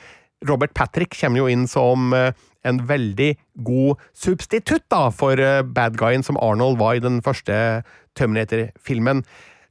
[0.49, 5.39] Robert Patrick kommer jo inn som en veldig god substitutt da, for
[5.71, 7.85] bad guyen som Arnold var i den første
[8.19, 9.23] Terminator-filmen.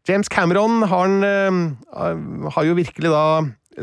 [0.07, 3.25] James Cameron har, uh, har jo virkelig da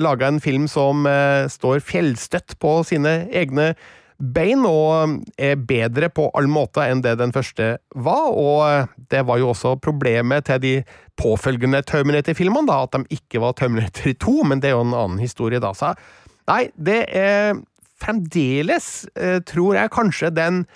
[0.01, 3.73] laga en film som uh, står fjellstøtt på sine egne
[4.21, 8.27] bein, og er bedre på alle måter enn det den første var.
[8.37, 10.75] Og det var jo også problemet til de
[11.17, 15.25] påfølgende Terminator-filmene, da, at de ikke var Terminator 2, men det er jo en annen
[15.25, 15.73] historie, da.
[15.73, 15.95] Så
[16.53, 17.57] nei, det er
[18.01, 19.09] fremdeles,
[19.49, 20.67] tror jeg, kanskje den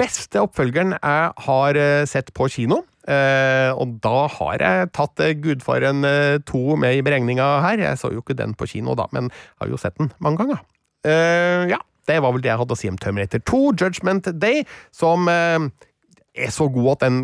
[0.00, 2.80] beste oppfølgeren jeg har sett på kino.
[3.06, 7.78] Uh, og da har jeg tatt uh, Gudfaren uh, 2 med i beregninga her.
[7.78, 9.30] Jeg så jo ikke den på kino, da, men
[9.62, 10.64] har jo sett den mange ganger.
[11.06, 11.78] ja,
[12.10, 16.50] det var vel det jeg hadde å si om Terminator 2, Judgment Day, som er
[16.50, 17.20] så god at den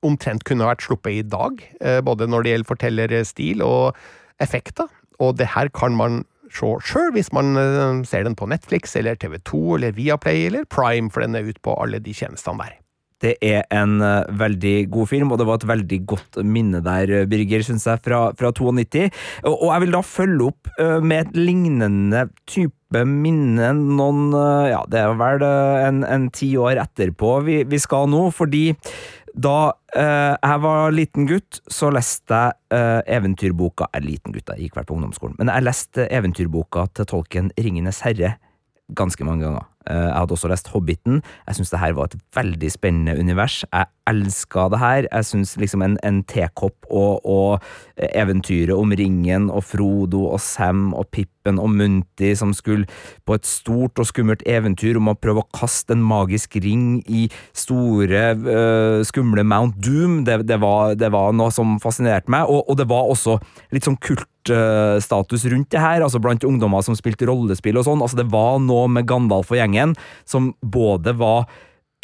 [0.00, 1.60] omtrent kunne vært sluppet i dag.
[2.06, 4.00] både når det gjelder fortellerstil og
[4.40, 4.88] effekter.
[5.20, 7.52] Og det her kan man se sjøl hvis man
[8.08, 11.76] ser den på Netflix eller TV2 eller Viaplay eller Prime, for den er ute på
[11.76, 12.78] alle de tjenestene der.
[13.22, 17.26] Det er en uh, veldig god film, og det var et veldig godt minne der,
[17.30, 19.08] Birger, syns jeg, fra, fra 92.
[19.44, 24.30] Og, og, jeg vil da følge opp uh, med et lignende type minne noen
[24.70, 28.70] Ja, det er vel en, en ti år etterpå vi, vi, skal nå, fordi
[29.36, 32.38] da jeg var liten gutt, så leste
[32.72, 36.86] jeg eventyrboka Jeg er liten gutt, jeg gikk vel på ungdomsskolen, men jeg leste eventyrboka
[36.96, 38.38] til tolken Ringenes herre
[38.96, 39.68] ganske mange ganger.
[39.88, 41.22] Eh, jeg hadde også lest Hobbiten.
[41.46, 43.62] Jeg syns det her var et veldig spennende univers.
[43.72, 45.08] Jeg elska det her.
[45.10, 47.64] Jeg syns liksom en, en tekopp og, og,
[48.14, 52.86] eventyret om ringen og Frodo og Sam og Pippen og Munti som skulle
[53.26, 57.26] på et stort og skummelt eventyr om å prøve å kaste en magisk ring i
[57.56, 62.64] store, uh, skumle Mount Doom, det, det, var, det, var, noe som fascinerte meg, og,
[62.70, 63.38] og det var også
[63.74, 68.00] litt sånn kult status rundt det her, altså blant ungdommer som spilte rollespill og sånn.
[68.00, 69.77] Altså Det var noe med Gandalf og gjengen
[70.28, 71.48] som både var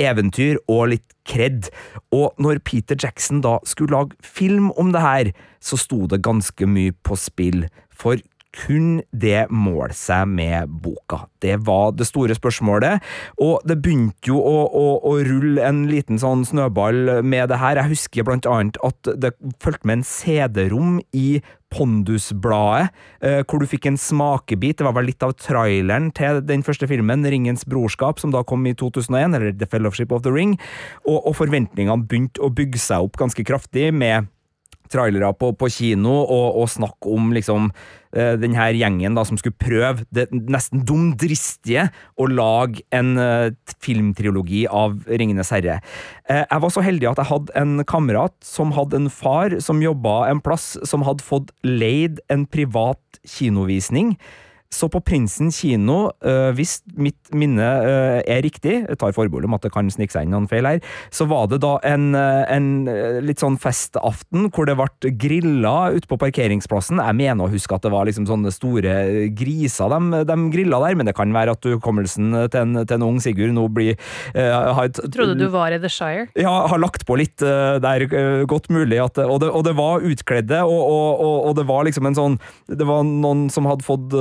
[0.00, 1.70] eventyr og litt kred.
[2.14, 5.32] Og når Peter Jackson da skulle lage film om det her,
[5.62, 7.66] så sto det ganske mye på spill.
[7.94, 8.18] For
[8.54, 11.24] kun det måle seg med boka?
[11.42, 13.02] Det var det store spørsmålet,
[13.42, 17.80] og det begynte jo å, å, å, rulle en liten sånn snøball med det her.
[17.80, 19.34] Jeg husker blant annet at det
[19.64, 21.28] fulgte med en CD-rom i
[21.74, 24.78] Pondusbladet, eh, hvor du fikk en smakebit.
[24.78, 28.66] Det var vel litt av traileren til den første filmen, Ringens brorskap, som da kom
[28.66, 30.56] i 2001, eller The Fellowship of the Ring,
[31.06, 34.30] og, og forventningene begynte å bygge seg opp ganske kraftig med
[34.94, 39.38] trailere på, på kino og, og snakk om liksom uh, den her gjengen da som
[39.40, 41.88] skulle prøve det nesten dumdristige
[42.20, 43.50] å lage en uh,
[43.84, 45.80] filmtrilogi av Ringenes herre.
[46.30, 49.82] Uh, jeg var så heldig at jeg hadde en kamerat som hadde en far som
[49.84, 54.14] jobba en plass som hadde fått leid en privat kinovisning.
[54.74, 59.54] Så på Prinsen kino, øh, hvis mitt minne øh, er riktig, jeg tar forbehold om
[59.56, 60.80] at det kan snike seg inn noen feil her,
[61.14, 62.68] så var det da en, øh, en
[63.24, 67.02] litt sånn festaften hvor det ble grilla ute på parkeringsplassen.
[67.02, 68.96] Jeg mener å huske at det var liksom sånne store
[69.36, 73.20] griser de, de grilla der, men det kan være at hukommelsen til, til, en ung
[73.24, 73.94] Sigurd nå blir
[74.34, 76.26] har et, Trodde du var i The Shire?
[76.38, 78.04] Ja, har lagt på litt der,
[78.50, 78.98] godt mulig.
[79.00, 82.36] At, og, det, og det var utkledde, og, og, og, det var liksom en sånn
[82.66, 84.14] Det var noen som hadde fått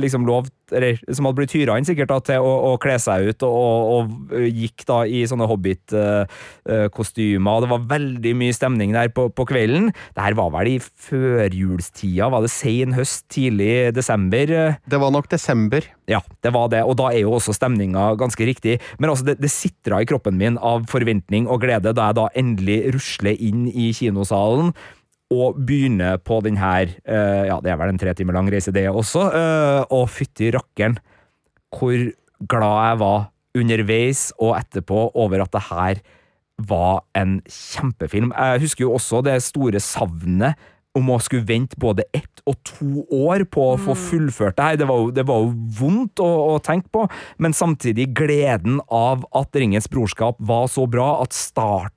[0.00, 3.30] liksom lovt, eller som hadde blitt hyra inn sikkert da, til å, å, kle seg
[3.30, 7.64] ut, og, og, gikk da i sånne Hobbit-kostymer.
[7.64, 9.90] det var veldig mye stemning der på, på kvelden.
[10.16, 12.30] Det her var vel i førjulstida?
[12.32, 14.46] Var det sen høst, tidlig desember?
[14.84, 15.86] Det var nok desember.
[16.10, 18.80] Ja, det var det, og da er jo også stemninga ganske riktig.
[18.98, 22.28] Men altså, det, det sitra i kroppen min av forventning og glede da jeg da
[22.40, 24.74] endelig rusler inn i kinosalen
[25.34, 28.74] og begynne på den her uh, Ja, det er vel en tre timer lang reise,
[28.74, 29.28] det også.
[29.34, 30.98] Uh, og fytti rakkeren,
[31.74, 32.10] hvor
[32.50, 36.04] glad jeg var underveis og etterpå over at det her
[36.68, 38.32] var en kjempefilm.
[38.34, 40.54] Jeg husker jo også det store savnet
[40.94, 44.02] om å skulle vente både ett og to år på å få mm.
[44.04, 44.78] fullført det her.
[44.78, 47.06] Det var jo, det var jo vondt å, å, tenke på,
[47.42, 51.93] men samtidig gleden av at Ringens brorskap var så bra, at starten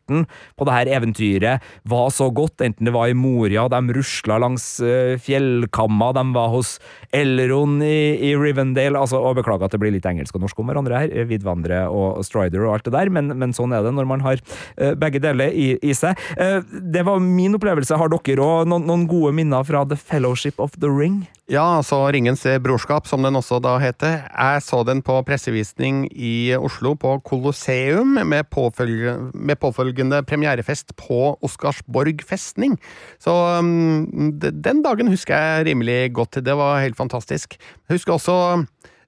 [0.58, 4.66] på det her eventyret var så godt, enten det var i Moria, de rusla langs
[4.84, 6.78] uh, fjellkamma, de var hos
[7.16, 10.72] Elron i, i Rivendale altså, og Beklager at det blir litt engelsk og norsk om
[10.72, 14.10] hverandre her, Vidvandre og Strider og alt det der, men, men sånn er det når
[14.10, 16.18] man har uh, begge deler i, i seg.
[16.38, 17.98] Det var min opplevelse.
[18.00, 21.26] Har dere òg noen noen gode minner fra The Fellowship of the Ring?
[21.48, 24.26] Ja, altså Ringens brorskap, som den også da heter.
[24.28, 29.97] Jeg så den på pressevisning i Oslo, på Colosseum, med, påfølge, med påfølgende
[30.28, 32.78] premierefest på Oscarsborg festning.
[33.20, 36.44] Så um, den dagen husker jeg rimelig godt.
[36.46, 37.58] Det var helt fantastisk.
[37.58, 38.38] Jeg husker også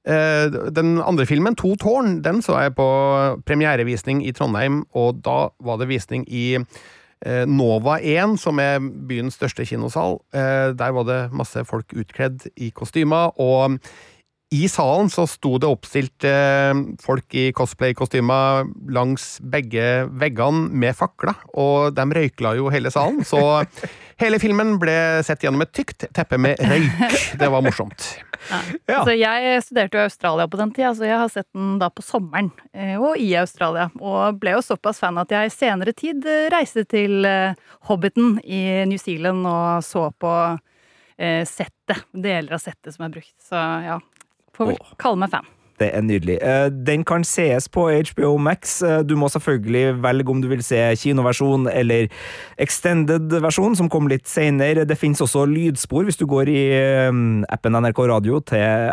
[0.08, 2.88] Eh, Den andre filmen, To tårn, den så jeg på
[3.45, 9.36] premierevisning i Trondheim, og da var det visning i eh, Nova 1, som er byens
[9.36, 10.19] største kinosal.
[10.34, 13.80] Eh, Der var det masse folk utkledd i kostymer, og
[14.50, 21.36] i salen så sto det oppstilt eh, folk i cosplay-kostymer langs begge veggene med fakler,
[21.54, 23.62] og de røykla jo hele salen, så
[24.24, 24.96] hele filmen ble
[25.28, 27.20] sett gjennom et tykt teppe med røyk.
[27.38, 28.08] Det var morsomt.
[28.90, 29.04] Ja.
[29.06, 31.92] Så jeg studerte jo i Australia på den tida, så jeg har sett den da
[31.94, 32.50] på sommeren.
[32.74, 33.92] eh, Og i Australia.
[34.02, 37.54] Og ble jo såpass fan at jeg i senere tid reiste til eh,
[37.92, 40.34] Hobbiten i New Zealand og så på
[41.20, 42.06] settet.
[42.16, 43.34] Deler av settet som er brukt.
[43.44, 43.98] Så ja.
[44.60, 45.48] Får vel kalle meg fan.
[45.80, 46.38] Det er nydelig.
[46.43, 48.82] Eh, Den kan sees på HBO Max.
[48.84, 52.10] Eh, Du må selvfølgelig velge om du vil se kinoversjon eller
[52.60, 54.86] extended versjon, som kom litt senere.
[54.86, 58.91] Det finnes også lydspor hvis du går i eh, appen NRK Radio til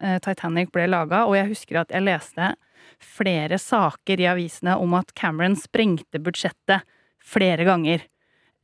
[0.00, 2.54] eh, Titanic ble laga, og jeg husker at jeg leste
[3.02, 6.88] flere saker i avisene om at Cameron sprengte budsjettet
[7.20, 8.08] flere ganger.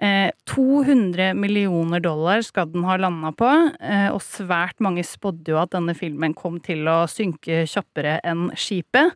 [0.02, 5.60] Eh, 200 millioner dollar skal den ha landa på, eh, og svært mange spådde jo
[5.62, 9.14] at denne filmen kom til å synke kjappere enn skipet.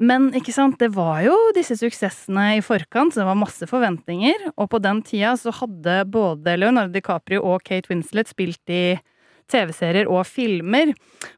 [0.00, 4.52] Men ikke sant, det var jo disse suksessene i forkant, så det var masse forventninger.
[4.56, 8.98] Og på den tida så hadde både Leonardo DiCaprio og Kate Winslet spilt i
[9.52, 10.92] TV-serier og filmer.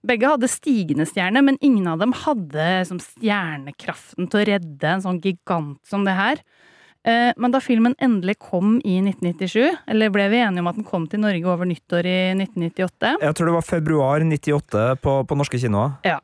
[0.07, 5.05] Begge hadde stigende stjerne, men ingen av dem hadde som stjernekraften til å redde en
[5.07, 6.43] sånn gigant som det her.
[7.07, 10.85] Eh, Men da filmen endelig kom i 1997, eller ble vi enige om at den
[10.89, 13.19] kom til Norge over nyttår i 1998?
[13.23, 15.99] Jeg tror det var februar 98 på, på norske kinoer.
[16.05, 16.19] Ja.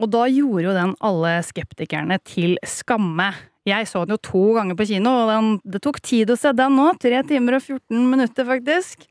[0.00, 3.32] Og da gjorde jo den alle skeptikerne til skamme.
[3.68, 6.54] Jeg så den jo to ganger på kino, og den, det tok tid å se
[6.56, 6.86] den nå.
[7.02, 9.04] Tre timer og 14 minutter, faktisk.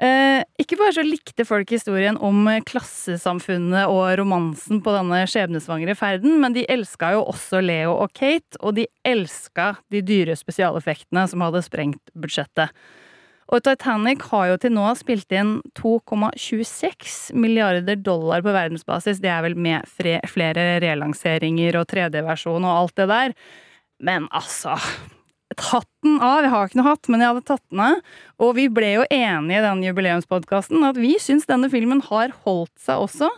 [0.00, 6.38] Eh, ikke bare så likte folk historien om klassesamfunnet og romansen på denne skjebnesvangre ferden,
[6.40, 11.44] men de elska jo også Leo og Kate, og de elska de dyre spesialeffektene som
[11.44, 12.72] hadde sprengt budsjettet.
[13.50, 19.20] Og Titanic har jo til nå spilt inn 2,26 milliarder dollar på verdensbasis.
[19.20, 23.34] Det er vel med flere relanseringer og 3D-versjon og alt det der.
[24.06, 24.78] Men altså
[25.58, 26.44] Hatten av!
[26.44, 28.16] Jeg har ikke noe hatt, men jeg hadde tatt den av.
[28.40, 32.74] Og vi ble jo enige i den jubileumspodkasten at vi syns denne filmen har holdt
[32.80, 33.30] seg også.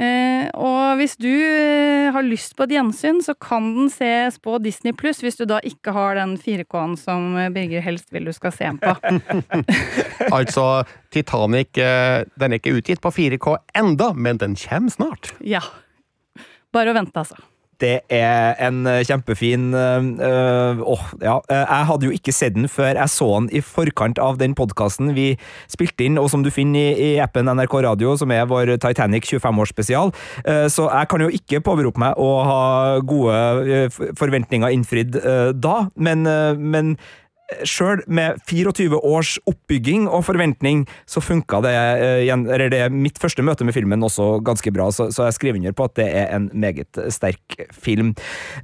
[0.00, 4.56] Eh, og hvis du eh, har lyst på et gjensyn, så kan den ses på
[4.62, 8.32] Disney pluss, hvis du da ikke har den 4K-en som eh, Birger helst vil du
[8.36, 8.94] skal se den på.
[10.36, 15.34] Altså, Titanic eh, den er ikke utgitt på 4K enda, men den kommer snart.
[15.44, 15.64] Ja.
[16.72, 17.36] Bare å vente, altså.
[17.80, 20.10] Det er en eh, kjempefin øh,
[21.22, 21.36] ja.
[21.48, 25.14] Jeg hadde jo ikke sett den før jeg så den i forkant av den podkasten
[25.16, 25.32] vi
[25.70, 29.28] spilte inn, og som du finner i, i appen NRK Radio, som er vår Titanic
[29.30, 30.12] 25-årsspesial.
[30.44, 32.60] Eh, Så jeg kan jo ikke påberope meg å ha
[33.00, 33.88] gode
[34.18, 35.16] forventninger innfridd
[35.60, 36.22] da, men,
[36.58, 36.94] men
[37.68, 43.44] sjøl med 24 års oppbygging og forventning, så funka det, eh, eller det mitt første
[43.46, 46.50] møte med filmen også ganske bra, så, jeg skriver under på at det er en
[46.54, 48.14] meget sterk film.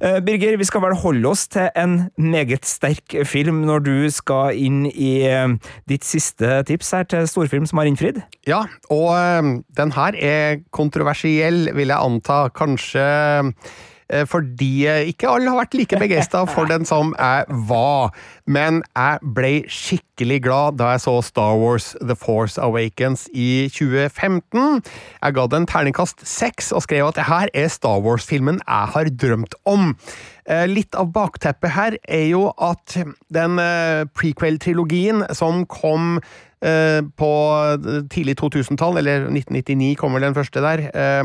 [0.01, 4.57] Eh, Birger, vi skal vel holde oss til en meget sterk film når du skal
[4.57, 5.57] inn i eh,
[5.89, 8.21] ditt siste tips her til storfilm som har innfridd?
[8.47, 9.13] Ja, og
[9.77, 12.47] den her er kontroversiell, vil jeg anta.
[12.55, 13.05] Kanskje
[14.29, 18.13] fordi eh, ikke alle har vært like begeistra for den som jeg var.
[18.47, 24.81] Men jeg ble skikkelig glad da jeg så Star Wars The Force Awakens i 2015.
[25.21, 29.11] Jeg ga den terningkast seks og skrev at det her er Star Wars-filmen jeg har
[29.11, 29.93] drømt om.
[30.47, 32.95] Eh, Litt av bakteppet her er jo at
[33.35, 37.31] den eh, prequel-trilogien som kom eh, på
[38.09, 41.23] tidlig 2000-tall, eller 1999 kommer den første der, eh,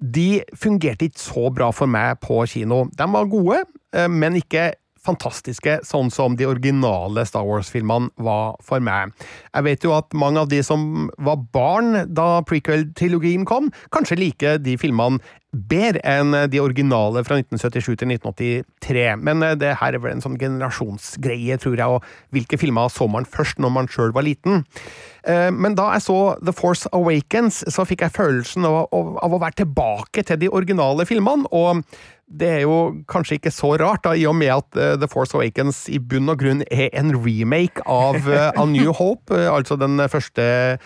[0.00, 2.86] de fungerte ikke så bra for meg på kino.
[2.96, 4.70] De var gode, eh, men ikke
[5.00, 9.14] fantastiske, sånn som de originale Star Wars-filmene var for meg.
[9.54, 14.60] Jeg vet jo at mange av de som var barn da prequel-trilogien kom, kanskje liker
[14.60, 15.20] de filmene
[15.50, 20.22] bedre enn de originale fra 1977 til 1983, men eh, det her er vel en
[20.24, 24.64] sånn generasjonsgreie, tror jeg, og hvilke filmer så man først når man sjøl var liten?
[25.26, 29.64] Eh, Men da jeg så The Force Awakens, så fikk jeg følelsen av, å være
[29.64, 31.82] tilbake til de originale filmene, og
[32.30, 35.34] det er jo kanskje ikke så rart, da, i og med at eh, The Force
[35.34, 39.74] Awakens i bunn og grunn er en remake av eh, A New Hope, eh, altså
[39.80, 40.78] den første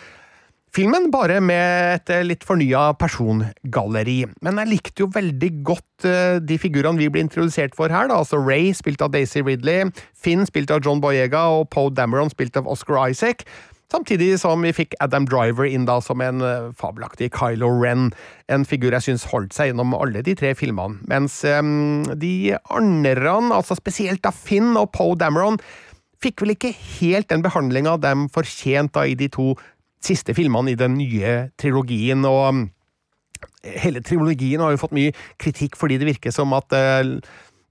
[0.74, 4.24] filmen, bare med et eh, litt fornya persongalleri.
[4.44, 8.18] Men jeg likte jo veldig godt eh, de figurene vi ble introdusert for her, da,
[8.22, 12.58] altså Ray, spilt av Daisy Ridley, Finn, spilt av John Boyega, og Poe Dameron, spilt
[12.60, 13.46] av Oscar Isaac.
[13.92, 18.08] Samtidig som vi fikk Adam Driver inn da som en eh, fabelaktig Kylo Ren,
[18.50, 20.98] en figur jeg syns holdt seg gjennom alle de tre filmene.
[21.10, 25.60] Mens um, de andre, altså spesielt da Finn og Poe Dameron,
[26.24, 29.52] fikk vel ikke helt den behandlinga de fortjente i de to
[30.06, 32.24] siste filmene i den nye trilogien.
[32.28, 32.64] og mm,
[33.84, 37.16] Hele trilogien har jo fått mye kritikk fordi det virker som at eh,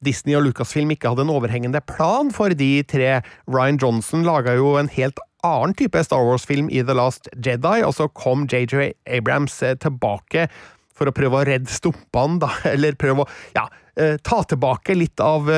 [0.04, 3.22] Disney og Lucasfilm ikke hadde en overhengende plan for de tre.
[3.48, 7.96] Ryan Johnson laga jo en helt annen type Star Wars-film i The Last Jedi, og
[7.98, 10.50] så kom JJ Abrams eh, tilbake
[10.94, 13.66] for å prøve å redde stumpene, da, eller prøve å ja,
[13.98, 15.50] eh, ta tilbake litt av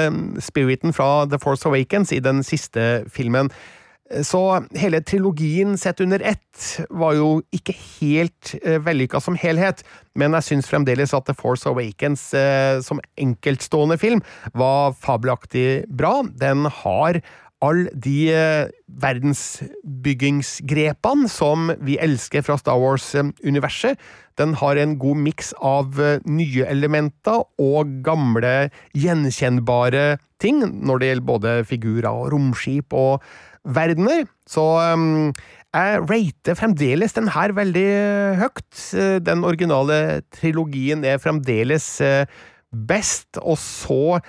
[0.43, 3.51] spiriten fra The Force Awakens i den siste filmen.
[4.05, 4.39] Så
[4.77, 9.81] hele trilogien sett under ett var jo ikke helt eh, vellykka som helhet,
[10.13, 14.21] men jeg syns fremdeles at The Force Awakens eh, som enkeltstående film
[14.53, 16.19] var fabelaktig bra.
[16.37, 17.17] Den har
[17.65, 18.67] all de eh,
[19.01, 23.97] verdensbyggingsgrepene som vi elsker fra Star Wars-universet.
[24.37, 31.07] Den har en god miks av eh, nye elementer og gamle, gjenkjennbare ting når det
[31.09, 33.21] gjelder både figurer og romskip og
[33.65, 34.25] verdener.
[34.49, 34.63] Så
[34.93, 35.33] um,
[35.75, 37.87] jeg rater fremdeles den her veldig
[38.39, 38.81] høyt.
[38.95, 42.25] Eh, Den originale trilogien er fremdeles eh,
[42.71, 44.19] best, og så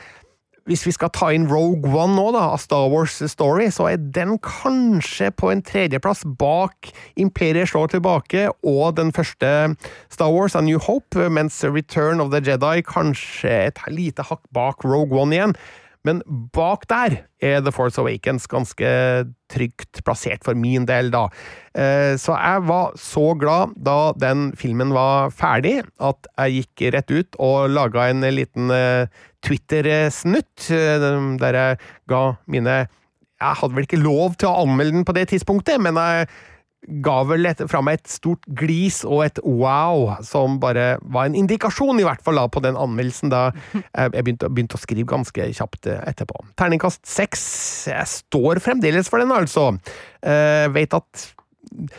[0.67, 4.01] hvis vi skal ta inn Rogue One nå, da, av Star Wars Story, så er
[4.03, 6.91] den kanskje på en tredjeplass bak
[7.23, 9.53] Imperiet slår tilbake og den første
[10.11, 14.83] Star Wars, A New Hope, mens Return of the Jedi kanskje et lite hakk bak
[14.83, 15.55] Rogue One igjen.
[16.07, 16.23] Men
[16.55, 18.89] bak der er The Force Awakens ganske
[19.53, 21.27] trygt plassert for min del, da.
[21.75, 27.11] Eh, Så jeg var så glad da den filmen var ferdig, at jeg gikk rett
[27.11, 29.07] ut og laga en liten eh,
[29.47, 31.09] Twitter-snutt, eh,
[31.43, 32.87] der jeg ga mine
[33.37, 36.29] Jeg hadde vel ikke lov til å anmelde den på det tidspunktet, men jeg
[37.03, 41.39] ga vel et, fra meg et stort glis og et wow, som bare var en
[41.39, 43.83] indikasjon, i hvert fall da, på den anmeldelsen da jeg
[44.17, 46.39] jeg begynte, begynte å skrive ganske kjapt eh, etterpå.
[46.61, 47.43] Terningkast seks.
[47.91, 49.73] Jeg står fremdeles for den, altså.
[50.23, 51.27] Eh, vet at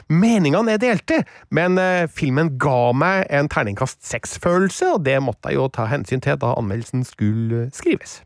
[0.08, 1.22] meningene er delte,
[1.54, 6.24] men eh, filmen ga meg en terningkast seks-følelse, og det måtte jeg jo ta hensyn
[6.24, 8.22] til da anmeldelsen skulle skrives.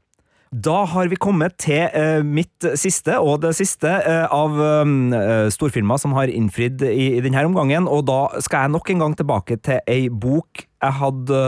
[0.51, 6.01] Da har vi kommet til eh, mitt siste, og det siste, eh, av eh, storfilmer
[6.01, 9.61] som har innfridd i, i denne omgangen, og da skal jeg nok en gang tilbake
[9.63, 11.39] til ei bok jeg hadde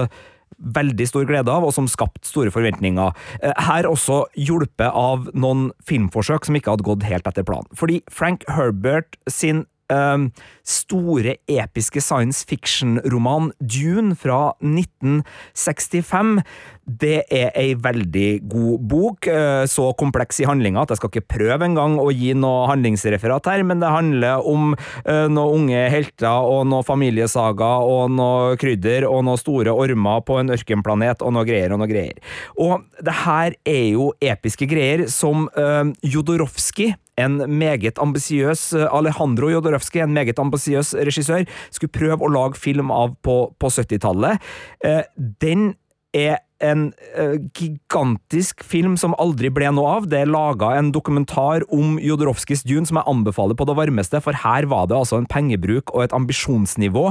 [0.63, 3.11] veldig stor glede av, og som skapte store forventninger.
[3.43, 7.67] Eh, Her også hjulpet av noen filmforsøk som ikke hadde gått helt etter planen.
[7.75, 16.39] Fordi Frank Herbert sin eh, store, episke science fiction-roman Dune fra 1965.
[16.83, 21.35] Det er ei veldig god bok, eh, så kompleks i handlinga at jeg skal ikke
[21.37, 26.43] prøve engang å gi noe handlingsreferat her, men det handler om eh, noen unge helter
[26.43, 31.47] og noe familiesaga og noe krydder og noen store ormer på en ørkenplanet og noe
[31.47, 32.19] greier og noe greier.
[32.59, 40.01] Og det her er jo episke greier som uh, Jodorowsky en meget ambisiøs Alejandro Jodorowsky,
[40.01, 44.41] en meget ambisiøs regissør, skulle prøve å lage film av på, på 70-tallet.
[44.85, 45.03] Eh,
[45.43, 45.73] den
[46.13, 46.87] er en
[47.17, 50.07] uh, gigantisk film som aldri ble noe av.
[50.09, 54.37] Det er laga en dokumentar om Jodorowskis Dune som jeg anbefaler på det varmeste, for
[54.43, 57.05] her var det altså en pengebruk og et ambisjonsnivå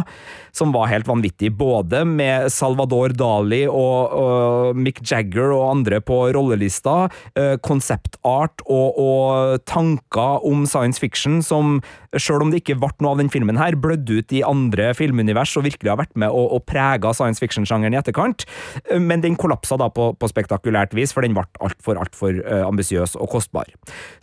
[0.55, 1.53] som var helt vanvittig.
[1.59, 7.07] Både med Salvador Dali og, og Mick Jagger og andre på rollelista,
[7.65, 11.81] konseptart uh, og, og, tanker om science fiction som,
[12.17, 15.55] sjøl om det ikke ble noe av den filmen her, blødde ut i andre filmunivers
[15.59, 18.45] og virkelig har vært med og, og prega science fiction-sjangeren i etterkant.
[19.01, 23.17] Men den kollapsa da på, på spektakulært vis, for den ble altfor altfor uh, ambisiøs
[23.19, 23.71] og kostbar.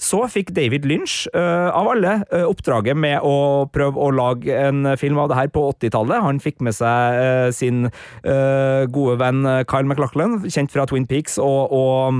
[0.01, 4.95] Så fikk David Lynch, uh, av alle, uh, oppdraget med å prøve å lage en
[4.99, 6.25] film av det her på 80-tallet.
[6.25, 7.87] Han fikk med seg uh, sin
[8.23, 12.19] gode venn Kyle MacLachlan, kjent fra Twin Peaks og, og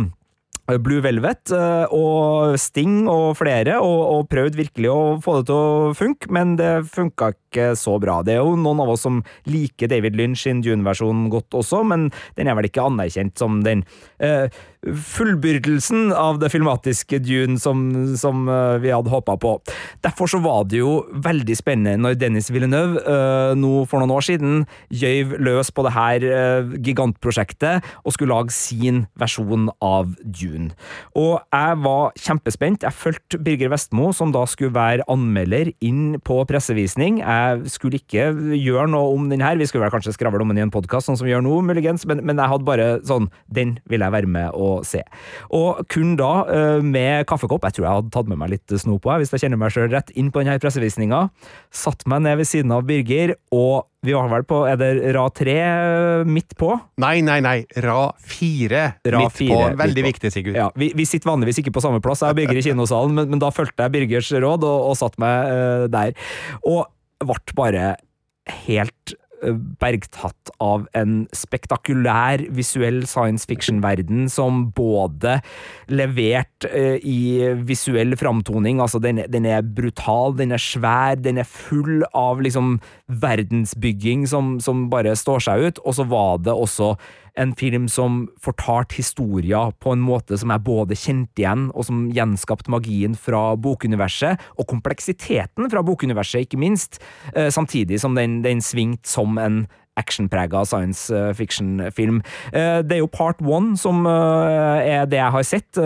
[0.78, 1.52] Blue Velvet
[1.96, 6.54] og Sting og flere, og, og prøvd virkelig å få det til å funke, men
[6.60, 8.20] det funka ikke så bra.
[8.26, 12.10] Det er jo noen av oss som liker David Lynch sin Dune-versjon godt også, men
[12.38, 13.86] den er vel ikke anerkjent som den
[14.22, 14.46] uh,
[14.88, 17.82] fullbyrdelsen av det filmatiske Dune som,
[18.20, 19.58] som uh, vi hadde håpa på.
[20.06, 24.26] Derfor så var det jo veldig spennende når Dennis Villeneuve uh, nå for noen år
[24.30, 26.26] siden gjøyv løs på det her
[26.86, 30.72] gigantprosjektet og skulle lage sin versjon av Dune.
[31.18, 32.86] Og jeg var kjempespent.
[32.86, 37.20] Jeg fulgte Birger Vestmo, som da skulle være anmelder, inn på pressevisning.
[37.22, 39.60] Jeg skulle ikke gjøre noe om den her.
[39.60, 41.60] Vi skulle vel kanskje skravle om den i en podkast, sånn som vi gjør nå,
[41.70, 45.04] muligens, men, men, jeg hadde bare sånn Den vil jeg være med og se.
[45.56, 49.04] Og kun da, eh, med kaffekopp, jeg tror jeg hadde tatt med meg litt snop
[49.06, 51.28] på, hvis jeg kjenner meg sjøl rett, inn på denne pressevisninga,
[51.72, 55.34] satt meg ned ved siden av Birger, og vi var vel på Er det rad
[55.36, 56.72] tre eh, midt på?
[57.04, 57.58] Nei, nei, nei.
[57.84, 59.58] Rad fire midt på.
[59.82, 60.12] Veldig på.
[60.14, 60.56] viktig, Sigurd.
[60.56, 63.34] Ja, vi, vi, sitter vanligvis ikke på samme plass, jeg og Birger i kinosalen, men,
[63.34, 66.16] men da fulgte jeg Birgers råd og, og satt meg uh, der.
[66.64, 66.86] Og
[67.20, 67.90] ble bare
[68.66, 69.16] helt
[69.80, 75.40] bergtatt av en spektakulær visuell science fiction-verden som både
[75.92, 81.48] leverte uh, i visuell framtoning, altså den, den, er brutal, den er svær, den er
[81.48, 82.78] full av liksom
[83.08, 86.94] verdensbygging som, som bare står seg ut, og så var det også
[87.40, 92.08] en film som fortalte historier på en måte som jeg både kjente igjen, og som
[92.14, 97.00] gjenskapte magien fra bokuniverset, og kompleksiteten fra bokuniverset, ikke minst,
[97.34, 99.64] eh, samtidig som den, den svingte som en
[100.00, 102.22] actionprega science eh, fiction-film.
[102.54, 105.80] Eh, det er jo part one som eh, er det jeg har sett.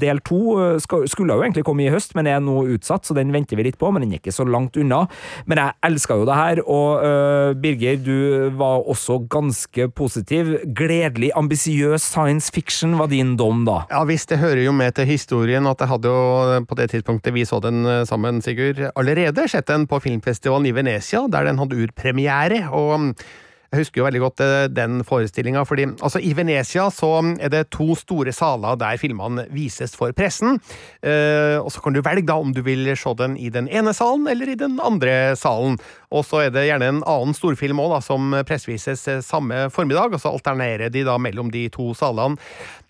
[0.00, 0.40] Del to
[0.80, 3.78] skulle jo egentlig komme i høst, men er nå utsatt, så den venter vi litt
[3.80, 3.90] på.
[3.92, 5.04] Men den er ikke så langt unna.
[5.48, 10.52] Men jeg elska jo det her, og Birger, du var også ganske positiv.
[10.76, 13.82] Gledelig ambisiøs science fiction var din dom, da?
[13.92, 17.34] Ja visst, det hører jo med til historien at jeg hadde jo på det tidspunktet
[17.36, 21.80] vi så den sammen, Sigurd, allerede sett den på filmfestivalen i Venezia, der den hadde
[21.86, 22.66] urpremiere.
[22.70, 23.12] og
[23.72, 27.10] jeg husker jo veldig godt eh, den forestillinga, fordi altså, i Venezia så
[27.42, 30.60] er det to store saler der filmene vises for pressen.
[31.02, 33.94] Eh, og så kan du velge da om du vil se den i den ene
[33.96, 35.80] salen eller i den andre salen.
[36.14, 40.22] Og så er det gjerne en annen storfilm òg, som pressevises eh, samme formiddag, og
[40.22, 42.38] så alternerer de da mellom de to salene.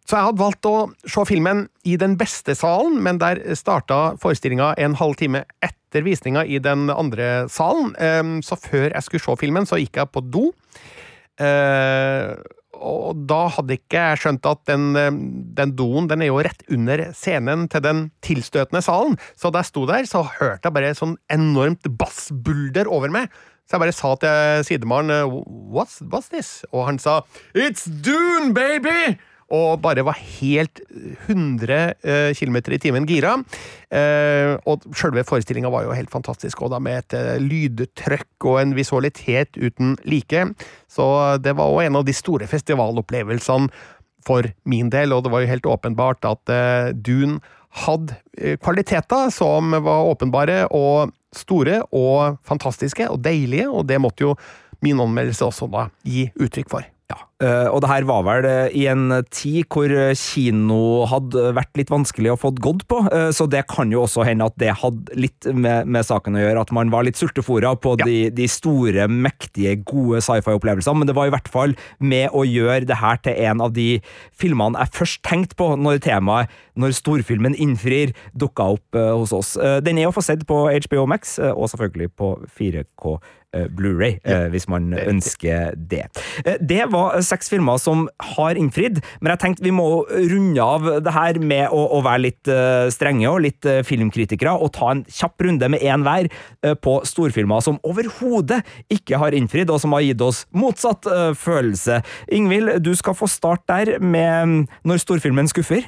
[0.07, 0.75] Så jeg hadde valgt å
[1.11, 5.75] se filmen i den beste salen, men der starta forestillinga en halv time etter
[6.05, 7.95] visninga i den andre salen.
[8.45, 10.51] Så før jeg skulle se filmen, så gikk jeg på do.
[11.41, 12.45] Ehm,
[12.77, 14.91] og da hadde ikke jeg skjønt at den,
[15.57, 19.17] den, doen den er jo rett under scenen til den tilstøtende salen.
[19.39, 23.33] Så da jeg sto der, så hørte jeg bare sånn enormt bassbulder over meg.
[23.67, 25.33] Så jeg bare sa til sidemannen
[25.73, 26.61] what's, what's this?
[26.71, 27.23] Og han sa
[27.57, 29.17] It's Dune, baby!
[29.55, 30.81] Og bare var helt
[31.29, 31.95] 100
[32.35, 33.37] km i timen gira.
[33.95, 38.61] Eh, og sjølve forestillinga var jo helt fantastisk, og da med et eh, lydtrykk og
[38.63, 40.49] en visualitet uten like.
[40.91, 41.07] Så
[41.43, 43.71] det var òg en av de store festivalopplevelsene
[44.27, 47.39] for min del, og det var jo helt åpenbart at eh, Dune
[47.87, 48.17] hadde
[48.65, 54.37] kvaliteter som var åpenbare og store og fantastiske og deilige, og det måtte jo
[54.85, 56.87] min anmeldelse også da gi uttrykk for.
[57.13, 61.53] Ja, eh, og det her var vel uh, i en tid hvor eh, kino hadde
[61.57, 64.57] vært litt vanskelig å få gått på, uh, så det kan jo også hende at
[64.61, 68.09] det hadde litt med, med saken å gjøre, at man var litt sultefòra på Ja.
[68.09, 72.89] de, de store, mektige, gode sci-fi-opplevelsene, men det var i hvert fall med å gjøre
[72.89, 74.01] det her til en av de
[74.37, 79.55] filmene jeg først tenkte på når temaet, når storfilmen innfrir, dukka opp hos oss.
[79.85, 83.17] Den er å få sett på HBO Max, og selvfølgelig på 4K
[83.57, 84.47] eh, Blu-ray, ja.
[84.53, 86.05] hvis man er ønsker det.
[86.61, 88.07] Det var seks filmer som
[88.37, 92.25] har innfridd, men jeg tenkte vi må runde av det her med å, å være
[92.27, 96.31] litt uh, strenge og litt uh, filmkritikere, og ta en kjapp runde med én hver
[96.31, 98.63] uh, på storfilmer som overhodet
[98.93, 101.07] ikke har innfridd, og som har gitt oss motsatt
[101.39, 102.01] følelse.
[102.33, 105.87] Ingvild, du skal få starte der med mm, når storfilmen skuffer.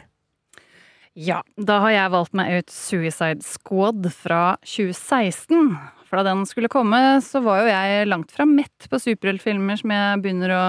[1.18, 5.72] Ja, da har jeg valgt meg ut Suicide Squad fra 2016.
[6.08, 9.92] For da den skulle komme, så var jo jeg langt fra mett på superheltfilmer som
[9.92, 10.64] jeg begynner å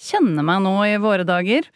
[0.00, 1.68] kjenne meg nå i våre dager.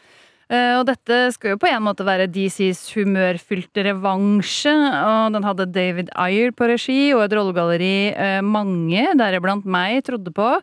[0.52, 5.68] Eh, Og dette skal jo på en måte være DCs humørfylte revansje, og den hadde
[5.72, 10.54] David Ayer på regi og et rollegalleri eh, mange, deriblant meg, trodde på.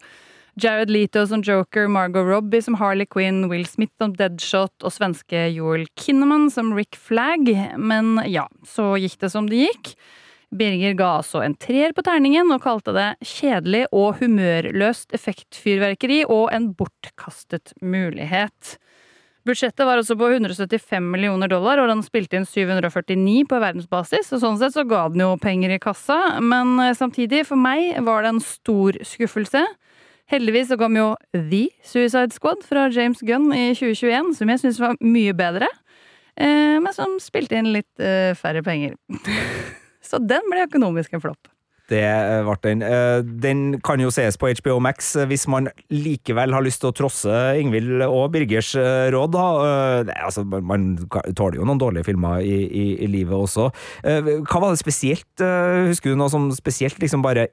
[0.60, 5.46] Jared Leto som Joker, Margot Robbie som Harley Quinn, Will Smith som Deadshot og svenske
[5.54, 7.48] Joel Kinnaman som Rick Flagg.
[7.80, 9.94] Men ja, så gikk det som det gikk.
[10.50, 16.50] Birger ga altså en treer på terningen og kalte det kjedelig og humørløst effektfyrverkeri og
[16.56, 18.80] en bortkastet mulighet.
[19.48, 24.34] Budsjettet var altså på 175 millioner dollar, og den spilte inn 749 på verdensbasis.
[24.36, 27.96] og Sånn sett så ga den jo penger i kassa, men eh, samtidig, for meg,
[28.06, 29.64] var det en stor skuffelse.
[30.30, 34.82] Heldigvis så kom jo The Suicide Squad fra James Gunn i 2021, som jeg syns
[34.84, 35.72] var mye bedre,
[36.36, 39.00] eh, men som spilte inn litt eh, færre penger.
[40.10, 41.52] så den ble økonomisk en flopp.
[41.90, 42.82] Det eh, ble den.
[42.86, 46.92] Eh, Den kan jo sees på HBO Max eh, hvis man likevel har lyst til
[46.92, 49.32] å trosse Ingvild og Birgers råd.
[49.34, 49.46] Da.
[50.28, 50.92] Altså, man-
[51.34, 53.72] tåler jo noen dårlige filmer i, i, i livet også.
[54.06, 55.42] Hva var det spesielt?
[55.90, 57.48] Husker du noe som spesielt liksom bare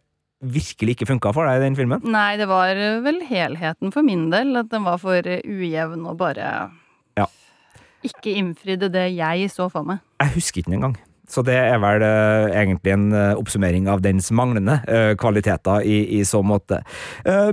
[0.45, 2.05] virkelig ikke funka for deg i den filmen?
[2.05, 2.77] Nei, det var
[3.09, 4.53] vel helheten for min del.
[4.61, 6.51] At den var for ujevn og bare
[7.17, 7.25] Ja.
[8.05, 10.05] ikke innfridde det jeg så for meg.
[10.21, 10.99] Jeg husker ikke den engang.
[11.31, 15.99] Så det er vel eh, egentlig en eh, oppsummering av dens manglende eh, kvaliteter i,
[16.19, 16.83] i så måte.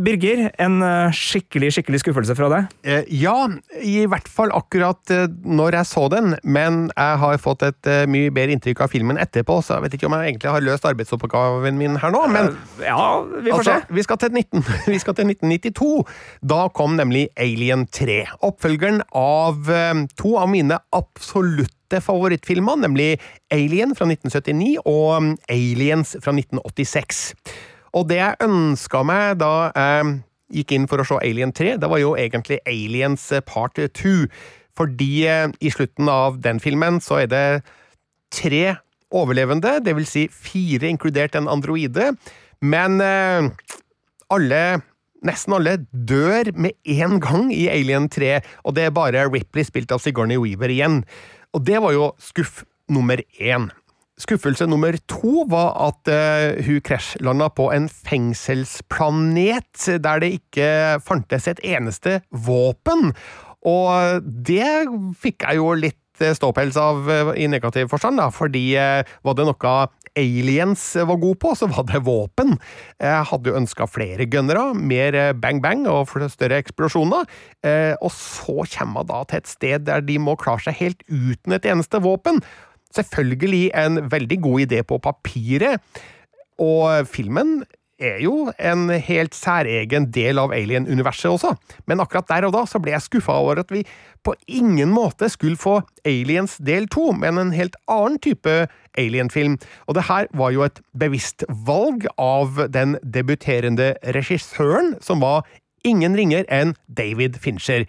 [0.03, 0.77] Birger, en
[1.15, 3.07] skikkelig, skikkelig skuffelse fra deg?
[3.13, 3.35] Ja,
[3.81, 5.11] i hvert fall akkurat
[5.43, 9.59] når jeg så den, men jeg har fått et mye bedre inntrykk av filmen etterpå,
[9.63, 12.51] så jeg vet ikke om jeg egentlig har løst arbeidsoppgaven min her nå, men
[12.83, 13.97] Ja, vi får altså, se.
[13.97, 15.91] vi skal, til 19, vi skal til 1992.
[16.53, 19.71] Da kom nemlig Alien 3, oppfølgeren av
[20.19, 23.19] to av mine absolutte favorittfilmer, nemlig
[23.53, 27.33] Alien fra 1979 og um, Aliens fra 1986.
[27.93, 30.15] Og det jeg ønska meg da jeg
[30.53, 34.15] gikk inn for å se Alien 3, det var jo egentlig Aliens eh, part 2.
[34.77, 37.45] Fordi eh, i slutten av den filmen så er det
[38.33, 38.63] tre
[39.13, 42.13] overlevende, vil si fire inkludert en androide,
[42.65, 43.53] men eh,
[44.33, 44.63] alle
[45.23, 49.93] Nesten alle dør med en gang i Alien 3, og det er bare Ripley spilt
[49.95, 50.97] av Sigourney Weaver igjen.
[51.53, 53.69] Og det var jo skuff nummer én.
[54.21, 60.69] Skuffelse nummer to var at uh, hun krasjlanda på en fengselsplanet der det ikke
[61.01, 63.11] fantes et eneste våpen.
[63.65, 64.85] Og det
[65.23, 69.45] fikk jeg jo litt eh, ståpels av eh, i negativ forstand, da, fordi var det
[69.47, 69.75] noe
[70.19, 72.57] aliens var god på, så var det våpen.
[73.01, 77.25] Jeg hadde jo ønska flere gunnere, mer bang-bang og større eksplosjoner.
[77.65, 81.03] Eh, Og så kommer man da til et sted der de må klare seg helt
[81.09, 82.41] uten et eneste våpen.
[82.93, 85.81] Selvfølgelig en veldig god idé på papiret,
[86.61, 87.63] og filmen
[88.01, 91.53] er jo en helt særegen del av Alien-universet også,
[91.89, 93.83] men akkurat der og da så ble jeg skuffa over at vi
[94.23, 98.55] på ingen måte skulle få Aliens del to, men en helt annen type
[98.97, 99.57] Alien-film.
[99.87, 105.43] Og det her var jo et bevisst valg av den debuterende regissøren, som var
[105.83, 107.85] ingen ringer enn David Fincher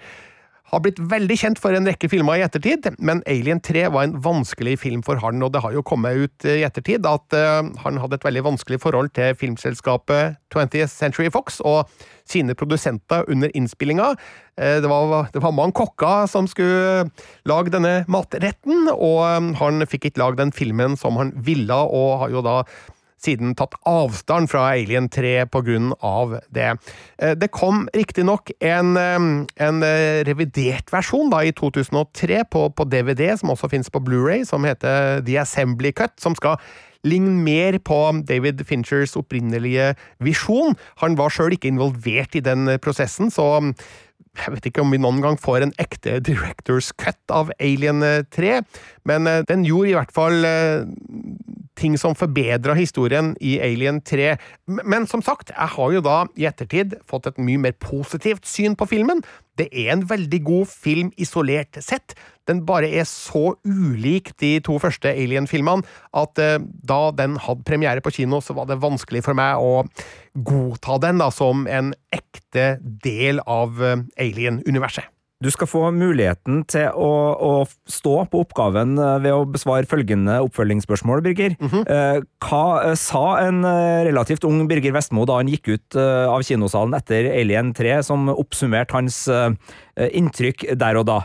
[0.72, 4.16] har blitt veldig kjent for en rekke filmer i ettertid, men Alien 3 var en
[4.24, 8.00] vanskelig film for han, og det har jo kommet ut i ettertid at eh, han
[8.00, 11.90] hadde et veldig vanskelig forhold til filmselskapet 20th Century Fox og
[12.28, 14.14] sine produsenter under innspillinga.
[14.56, 17.10] Eh, det, var, det var mange kokker som skulle
[17.44, 22.24] lage denne matretten, og eh, han fikk ikke lage den filmen som han ville, og
[22.24, 22.62] har jo da
[23.24, 26.74] siden tatt avstand fra Alien 3 på grunn av det.
[27.18, 33.32] Eh, Det kom riktignok en, en eh, revidert versjon da i 2003 på, på DVD,
[33.40, 36.60] som også finnes på Blu-ray, som heter The Assembly Cut, som skal
[37.04, 39.90] ligne mer på David Finchers opprinnelige
[40.24, 40.72] visjon.
[41.02, 43.58] Han var sjøl ikke involvert i den prosessen, så
[44.34, 48.00] jeg vet ikke om vi noen gang får en ekte director's cut av Alien
[48.34, 48.56] 3,
[49.04, 50.48] men eh, den gjorde i hvert fall
[51.78, 54.34] ting som forbedra historien i Alien 3.
[54.66, 58.76] Men som sagt, jeg har jo da i ettertid fått et mye mer positivt syn
[58.78, 59.22] på filmen.
[59.58, 62.16] Det er en veldig god film isolert sett.
[62.48, 65.86] Den bare er så ulik de to første Alien-filmene
[66.18, 69.84] at eh, da den hadde premiere på kino, så var det vanskelig for meg å
[70.34, 75.13] godta den da som en ekte del av eh, Alien-universet.
[75.44, 77.50] Du skal få muligheten til å, å
[77.90, 81.56] stå på oppgaven eh, ved å besvare følgende oppfølgingsspørsmål, Birger.
[81.60, 83.60] Eh, Hva eh, sa en
[84.06, 88.96] relativt ung Birger Vestmo da han gikk ut av kinosalen etter Alien 3, som oppsummerte
[88.96, 89.24] hans
[89.94, 91.18] inntrykk der og da?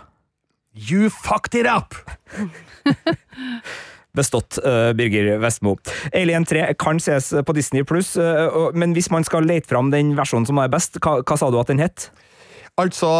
[0.75, 1.95] You fucked it up!
[4.19, 4.57] Bestått,
[4.97, 5.77] Birger Vestmo.
[6.17, 8.15] Alien 3 kan ses på Disney pluss,
[8.75, 11.59] men hvis man skal lete fram den versjonen som er best, hva, hva sa du
[11.61, 12.09] at den het?
[12.79, 13.11] Altså,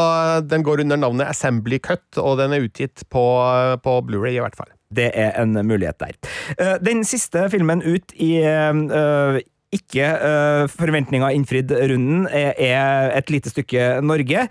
[0.48, 3.24] den går under navnet Assembly Cut, og den er utgitt på,
[3.84, 4.72] på Blu-ray i hvert fall.
[4.90, 6.18] Det er en mulighet der.
[6.58, 13.52] Eh, Den siste filmen ut i eh, ikke uh, forventninger innfridd-runden er, er et lite
[13.54, 14.48] stykke Norge,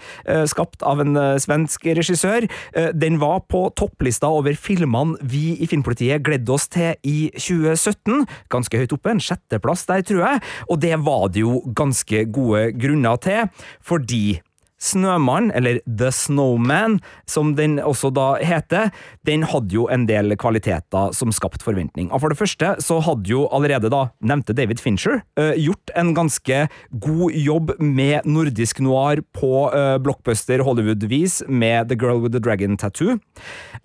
[0.47, 2.47] skapt av en svensk regissør.
[2.95, 8.29] Den var på topplista over filmene vi i Filmpolitiet gledde oss til i 2017.
[8.55, 10.45] Ganske høyt oppe, en sjetteplass der, tror jeg.
[10.71, 13.51] Og det var det jo ganske gode grunner til,
[13.83, 14.39] fordi
[14.79, 16.99] Snømann, eller The Snowman,
[17.29, 18.93] som den også da heter,
[19.27, 22.11] den hadde jo en del kvaliteter som skapte forventning.
[22.15, 26.65] For det første så hadde jo allerede da nevnte David Fincher uh, gjort en ganske
[27.03, 32.77] god jobb med nordisk noir på uh, blockbuster Hollywood-vis med The Girl with the Dragon
[32.79, 33.19] Tattoo.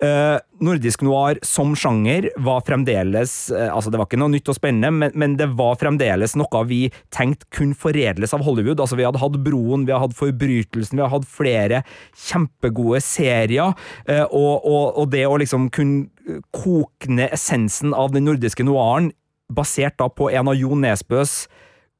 [0.02, 4.58] Eh, nordisk noir som sjanger var fremdeles eh, Altså, det var ikke noe nytt og
[4.58, 6.80] spennende, men, men det var fremdeles noe vi
[7.14, 8.80] tenkte kunne foredles av Hollywood.
[8.80, 11.82] Altså, vi hadde hatt Broen, vi hadde hatt Forbrytelsen, vi hadde hatt flere
[12.26, 13.74] kjempegode serier,
[14.08, 19.12] eh, og, og, og det å liksom kunne koke ned essensen av den nordiske noiren,
[19.54, 21.44] basert da på en av Jo Nesbøs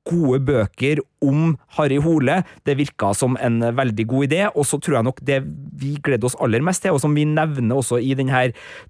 [0.08, 2.42] gode bøker om Harry Hole.
[2.66, 5.40] Det virka som en veldig god idé, og så tror jeg nok det
[5.80, 8.44] vi gledde oss aller mest til, og som vi nevner også i denne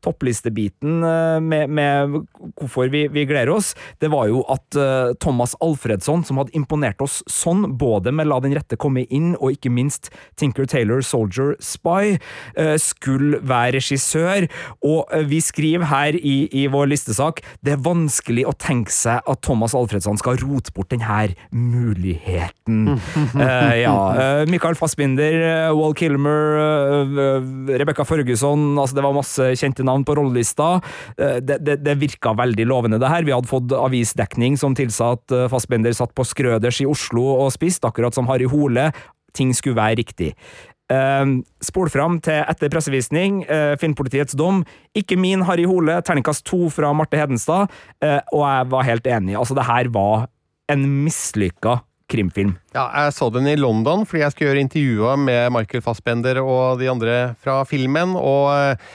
[0.04, 2.16] topplistebiten eh, med, med
[2.58, 7.00] hvorfor vi, vi gleder oss, det var jo at eh, Thomas Alfredsson, som hadde imponert
[7.04, 10.10] oss sånn, både med La den rette komme inn, og ikke minst
[10.40, 12.16] Tinker Taylor Soldier Spy,
[12.58, 14.48] eh, skulle være regissør,
[14.84, 19.42] og vi skriver her i, i vår listesak det er vanskelig å tenke seg at
[19.44, 22.94] Thomas Alfredsson skal rote bort denne muligheten.
[23.34, 25.34] Uh, ja, Uh, Michael Fassbinder,
[25.70, 26.58] uh, Wall Kilmer,
[27.78, 30.78] Rebekka Førgusson altså det var masse kjente navn på rollelista.
[31.18, 33.26] Eh, det, det, det virka veldig lovende, det her.
[33.26, 37.52] Vi hadde fått avisdekning som tilsa at eh, Fassbinder satt på Skrøders i Oslo og
[37.54, 38.90] spiste, akkurat som Harry Hole.
[39.34, 40.34] Ting skulle være riktig.
[40.92, 44.60] Uh, spol fram til etter pressevisning, uh, Filmpolitiets dom.
[44.94, 47.72] Ikke min Harry Hole, terningkast to fra Marte Hedenstad,
[48.04, 49.38] uh, og jeg var helt enig.
[49.40, 50.28] Altså, det her var
[50.72, 52.54] en mislykka krimfilm.
[52.74, 56.80] Ja, jeg så den i London fordi jeg skulle gjøre intervjuer med Michael Fassbender og
[56.82, 58.92] de andre fra filmen, og eh,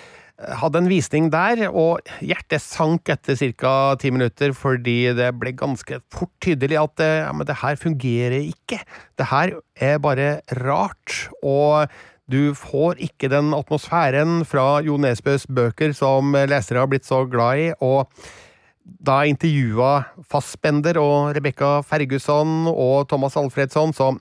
[0.61, 3.73] hadde en visning der, og hjertet sank etter ca.
[3.99, 8.81] ti minutter, fordi det ble ganske fort tydelig at eh, ja, det her fungerer ikke.
[9.19, 10.29] Det her er bare
[10.61, 11.89] rart, og
[12.29, 17.63] du får ikke den atmosfæren fra Jo Nesbøs bøker som lesere har blitt så glad
[17.65, 18.05] i, og
[18.99, 19.91] da jeg intervjua
[20.29, 24.13] Fassbender og Rebekka Fergusson og Thomas Alfredsson, så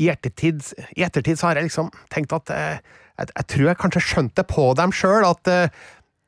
[0.00, 0.62] i ettertid,
[0.96, 2.78] i ettertid så har jeg liksom tenkt at eh,
[3.18, 5.82] jeg, jeg tror jeg kanskje skjønte på dem sjøl at eh,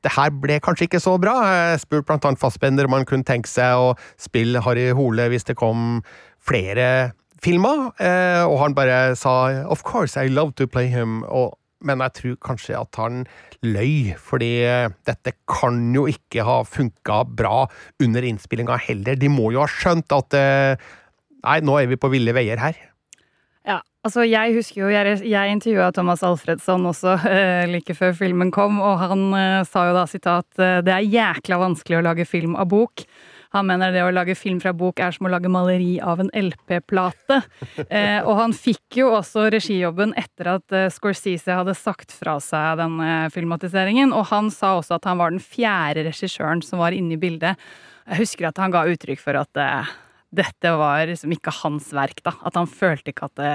[0.05, 1.33] det her ble kanskje ikke så bra.
[1.49, 5.47] Jeg spurte blant annet Fassbender om han kunne tenke seg å spille Harry Hole hvis
[5.47, 6.03] det kom
[6.45, 11.23] flere filmer, eh, og han bare sa of course, I love to play him.
[11.25, 11.57] Og,
[11.87, 13.23] men jeg tror kanskje at han
[13.65, 17.65] løy, fordi eh, dette kan jo ikke ha funka bra
[18.03, 19.17] under innspillinga heller.
[19.19, 20.91] De må jo ha skjønt at eh,
[21.45, 22.77] Nei, nå er vi på ville veier her.
[23.65, 28.49] Ja, altså jeg husker jo, jeg, jeg intervjua Thomas Alfredsson også eh, like før filmen
[28.53, 32.27] kom, og han eh, sa jo da sitat eh, det er jækla vanskelig å lage
[32.29, 33.05] film av bok.
[33.55, 36.31] Han mener det å lage film fra bok er som å lage maleri av en
[36.35, 37.41] LP-plate.
[37.95, 42.79] Eh, og han fikk jo også regijobben etter at eh, Scorsese hadde sagt fra seg
[42.79, 44.13] denne filmatiseringen.
[44.15, 47.61] Og han sa også at han var den fjerde regissøren som var inne i bildet.
[48.09, 49.93] Jeg husker at han ga uttrykk for at eh,
[50.35, 52.35] dette var liksom ikke hans verk, da.
[52.47, 53.53] At han følte ikke at det,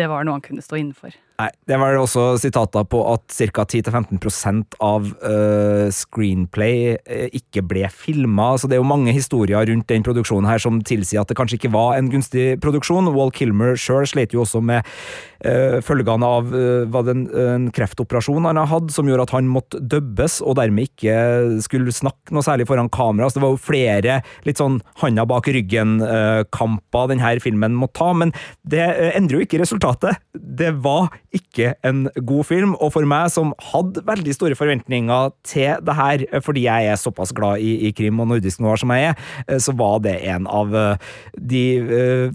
[0.00, 1.16] det var noe han kunne stå innenfor.
[1.42, 3.64] Nei, Det var også sitater på at ca.
[3.64, 8.52] 10-15% av uh, screenplay uh, ikke ble filma.
[8.60, 11.58] Så det er jo mange historier rundt den produksjonen her som tilsier at det kanskje
[11.58, 13.10] ikke var en gunstig produksjon.
[13.16, 18.60] Wall Kilmer sjøl slet jo også med uh, følgene av det en, en, kreftoperasjon han
[18.60, 21.16] har hatt, som gjorde at han måtte dubbes, og dermed ikke
[21.64, 23.30] skulle snakke noe særlig foran kamera.
[23.30, 28.34] Så det var jo flere litt sånn handa bak ryggen-kamper denne filmen måtte ta, men
[28.68, 28.84] det
[29.16, 30.20] endrer jo ikke resultatet.
[30.32, 35.84] Det var ikke en god film, og for meg som hadde veldig store forventninger til
[35.84, 39.12] det her, fordi jeg er såpass glad i, i krim og nordisk noir som jeg
[39.12, 41.14] er, eh, så var det en av eh,
[41.52, 41.64] de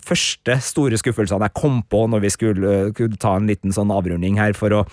[0.06, 4.40] første store skuffelsene jeg kom på når vi skulle, skulle ta en liten sånn avrunding
[4.42, 4.84] her for å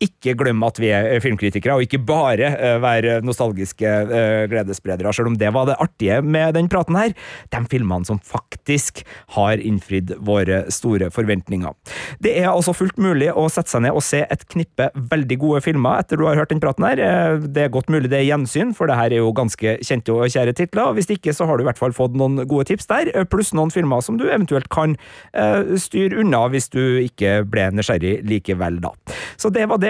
[0.00, 5.28] ikke glemme at vi er filmkritikere, og ikke bare uh, være nostalgiske uh, gledesspredere, selv
[5.28, 7.12] om det var det artige med den praten her.
[7.52, 9.02] De filmene som faktisk
[9.36, 11.76] har innfridd våre store forventninger.
[12.24, 15.60] Det er altså fullt mulig å sette seg ned og se et knippe veldig gode
[15.64, 17.02] filmer etter du har hørt den praten her.
[17.44, 20.32] Det er godt mulig det er gjensyn, for det her er jo ganske kjente og
[20.32, 20.94] kjære titler.
[20.96, 23.72] Hvis ikke, så har du i hvert fall fått noen gode tips der, pluss noen
[23.74, 24.96] filmer som du eventuelt kan
[25.80, 28.94] styre unna hvis du ikke ble nysgjerrig likevel, da.
[29.40, 29.89] Så det var det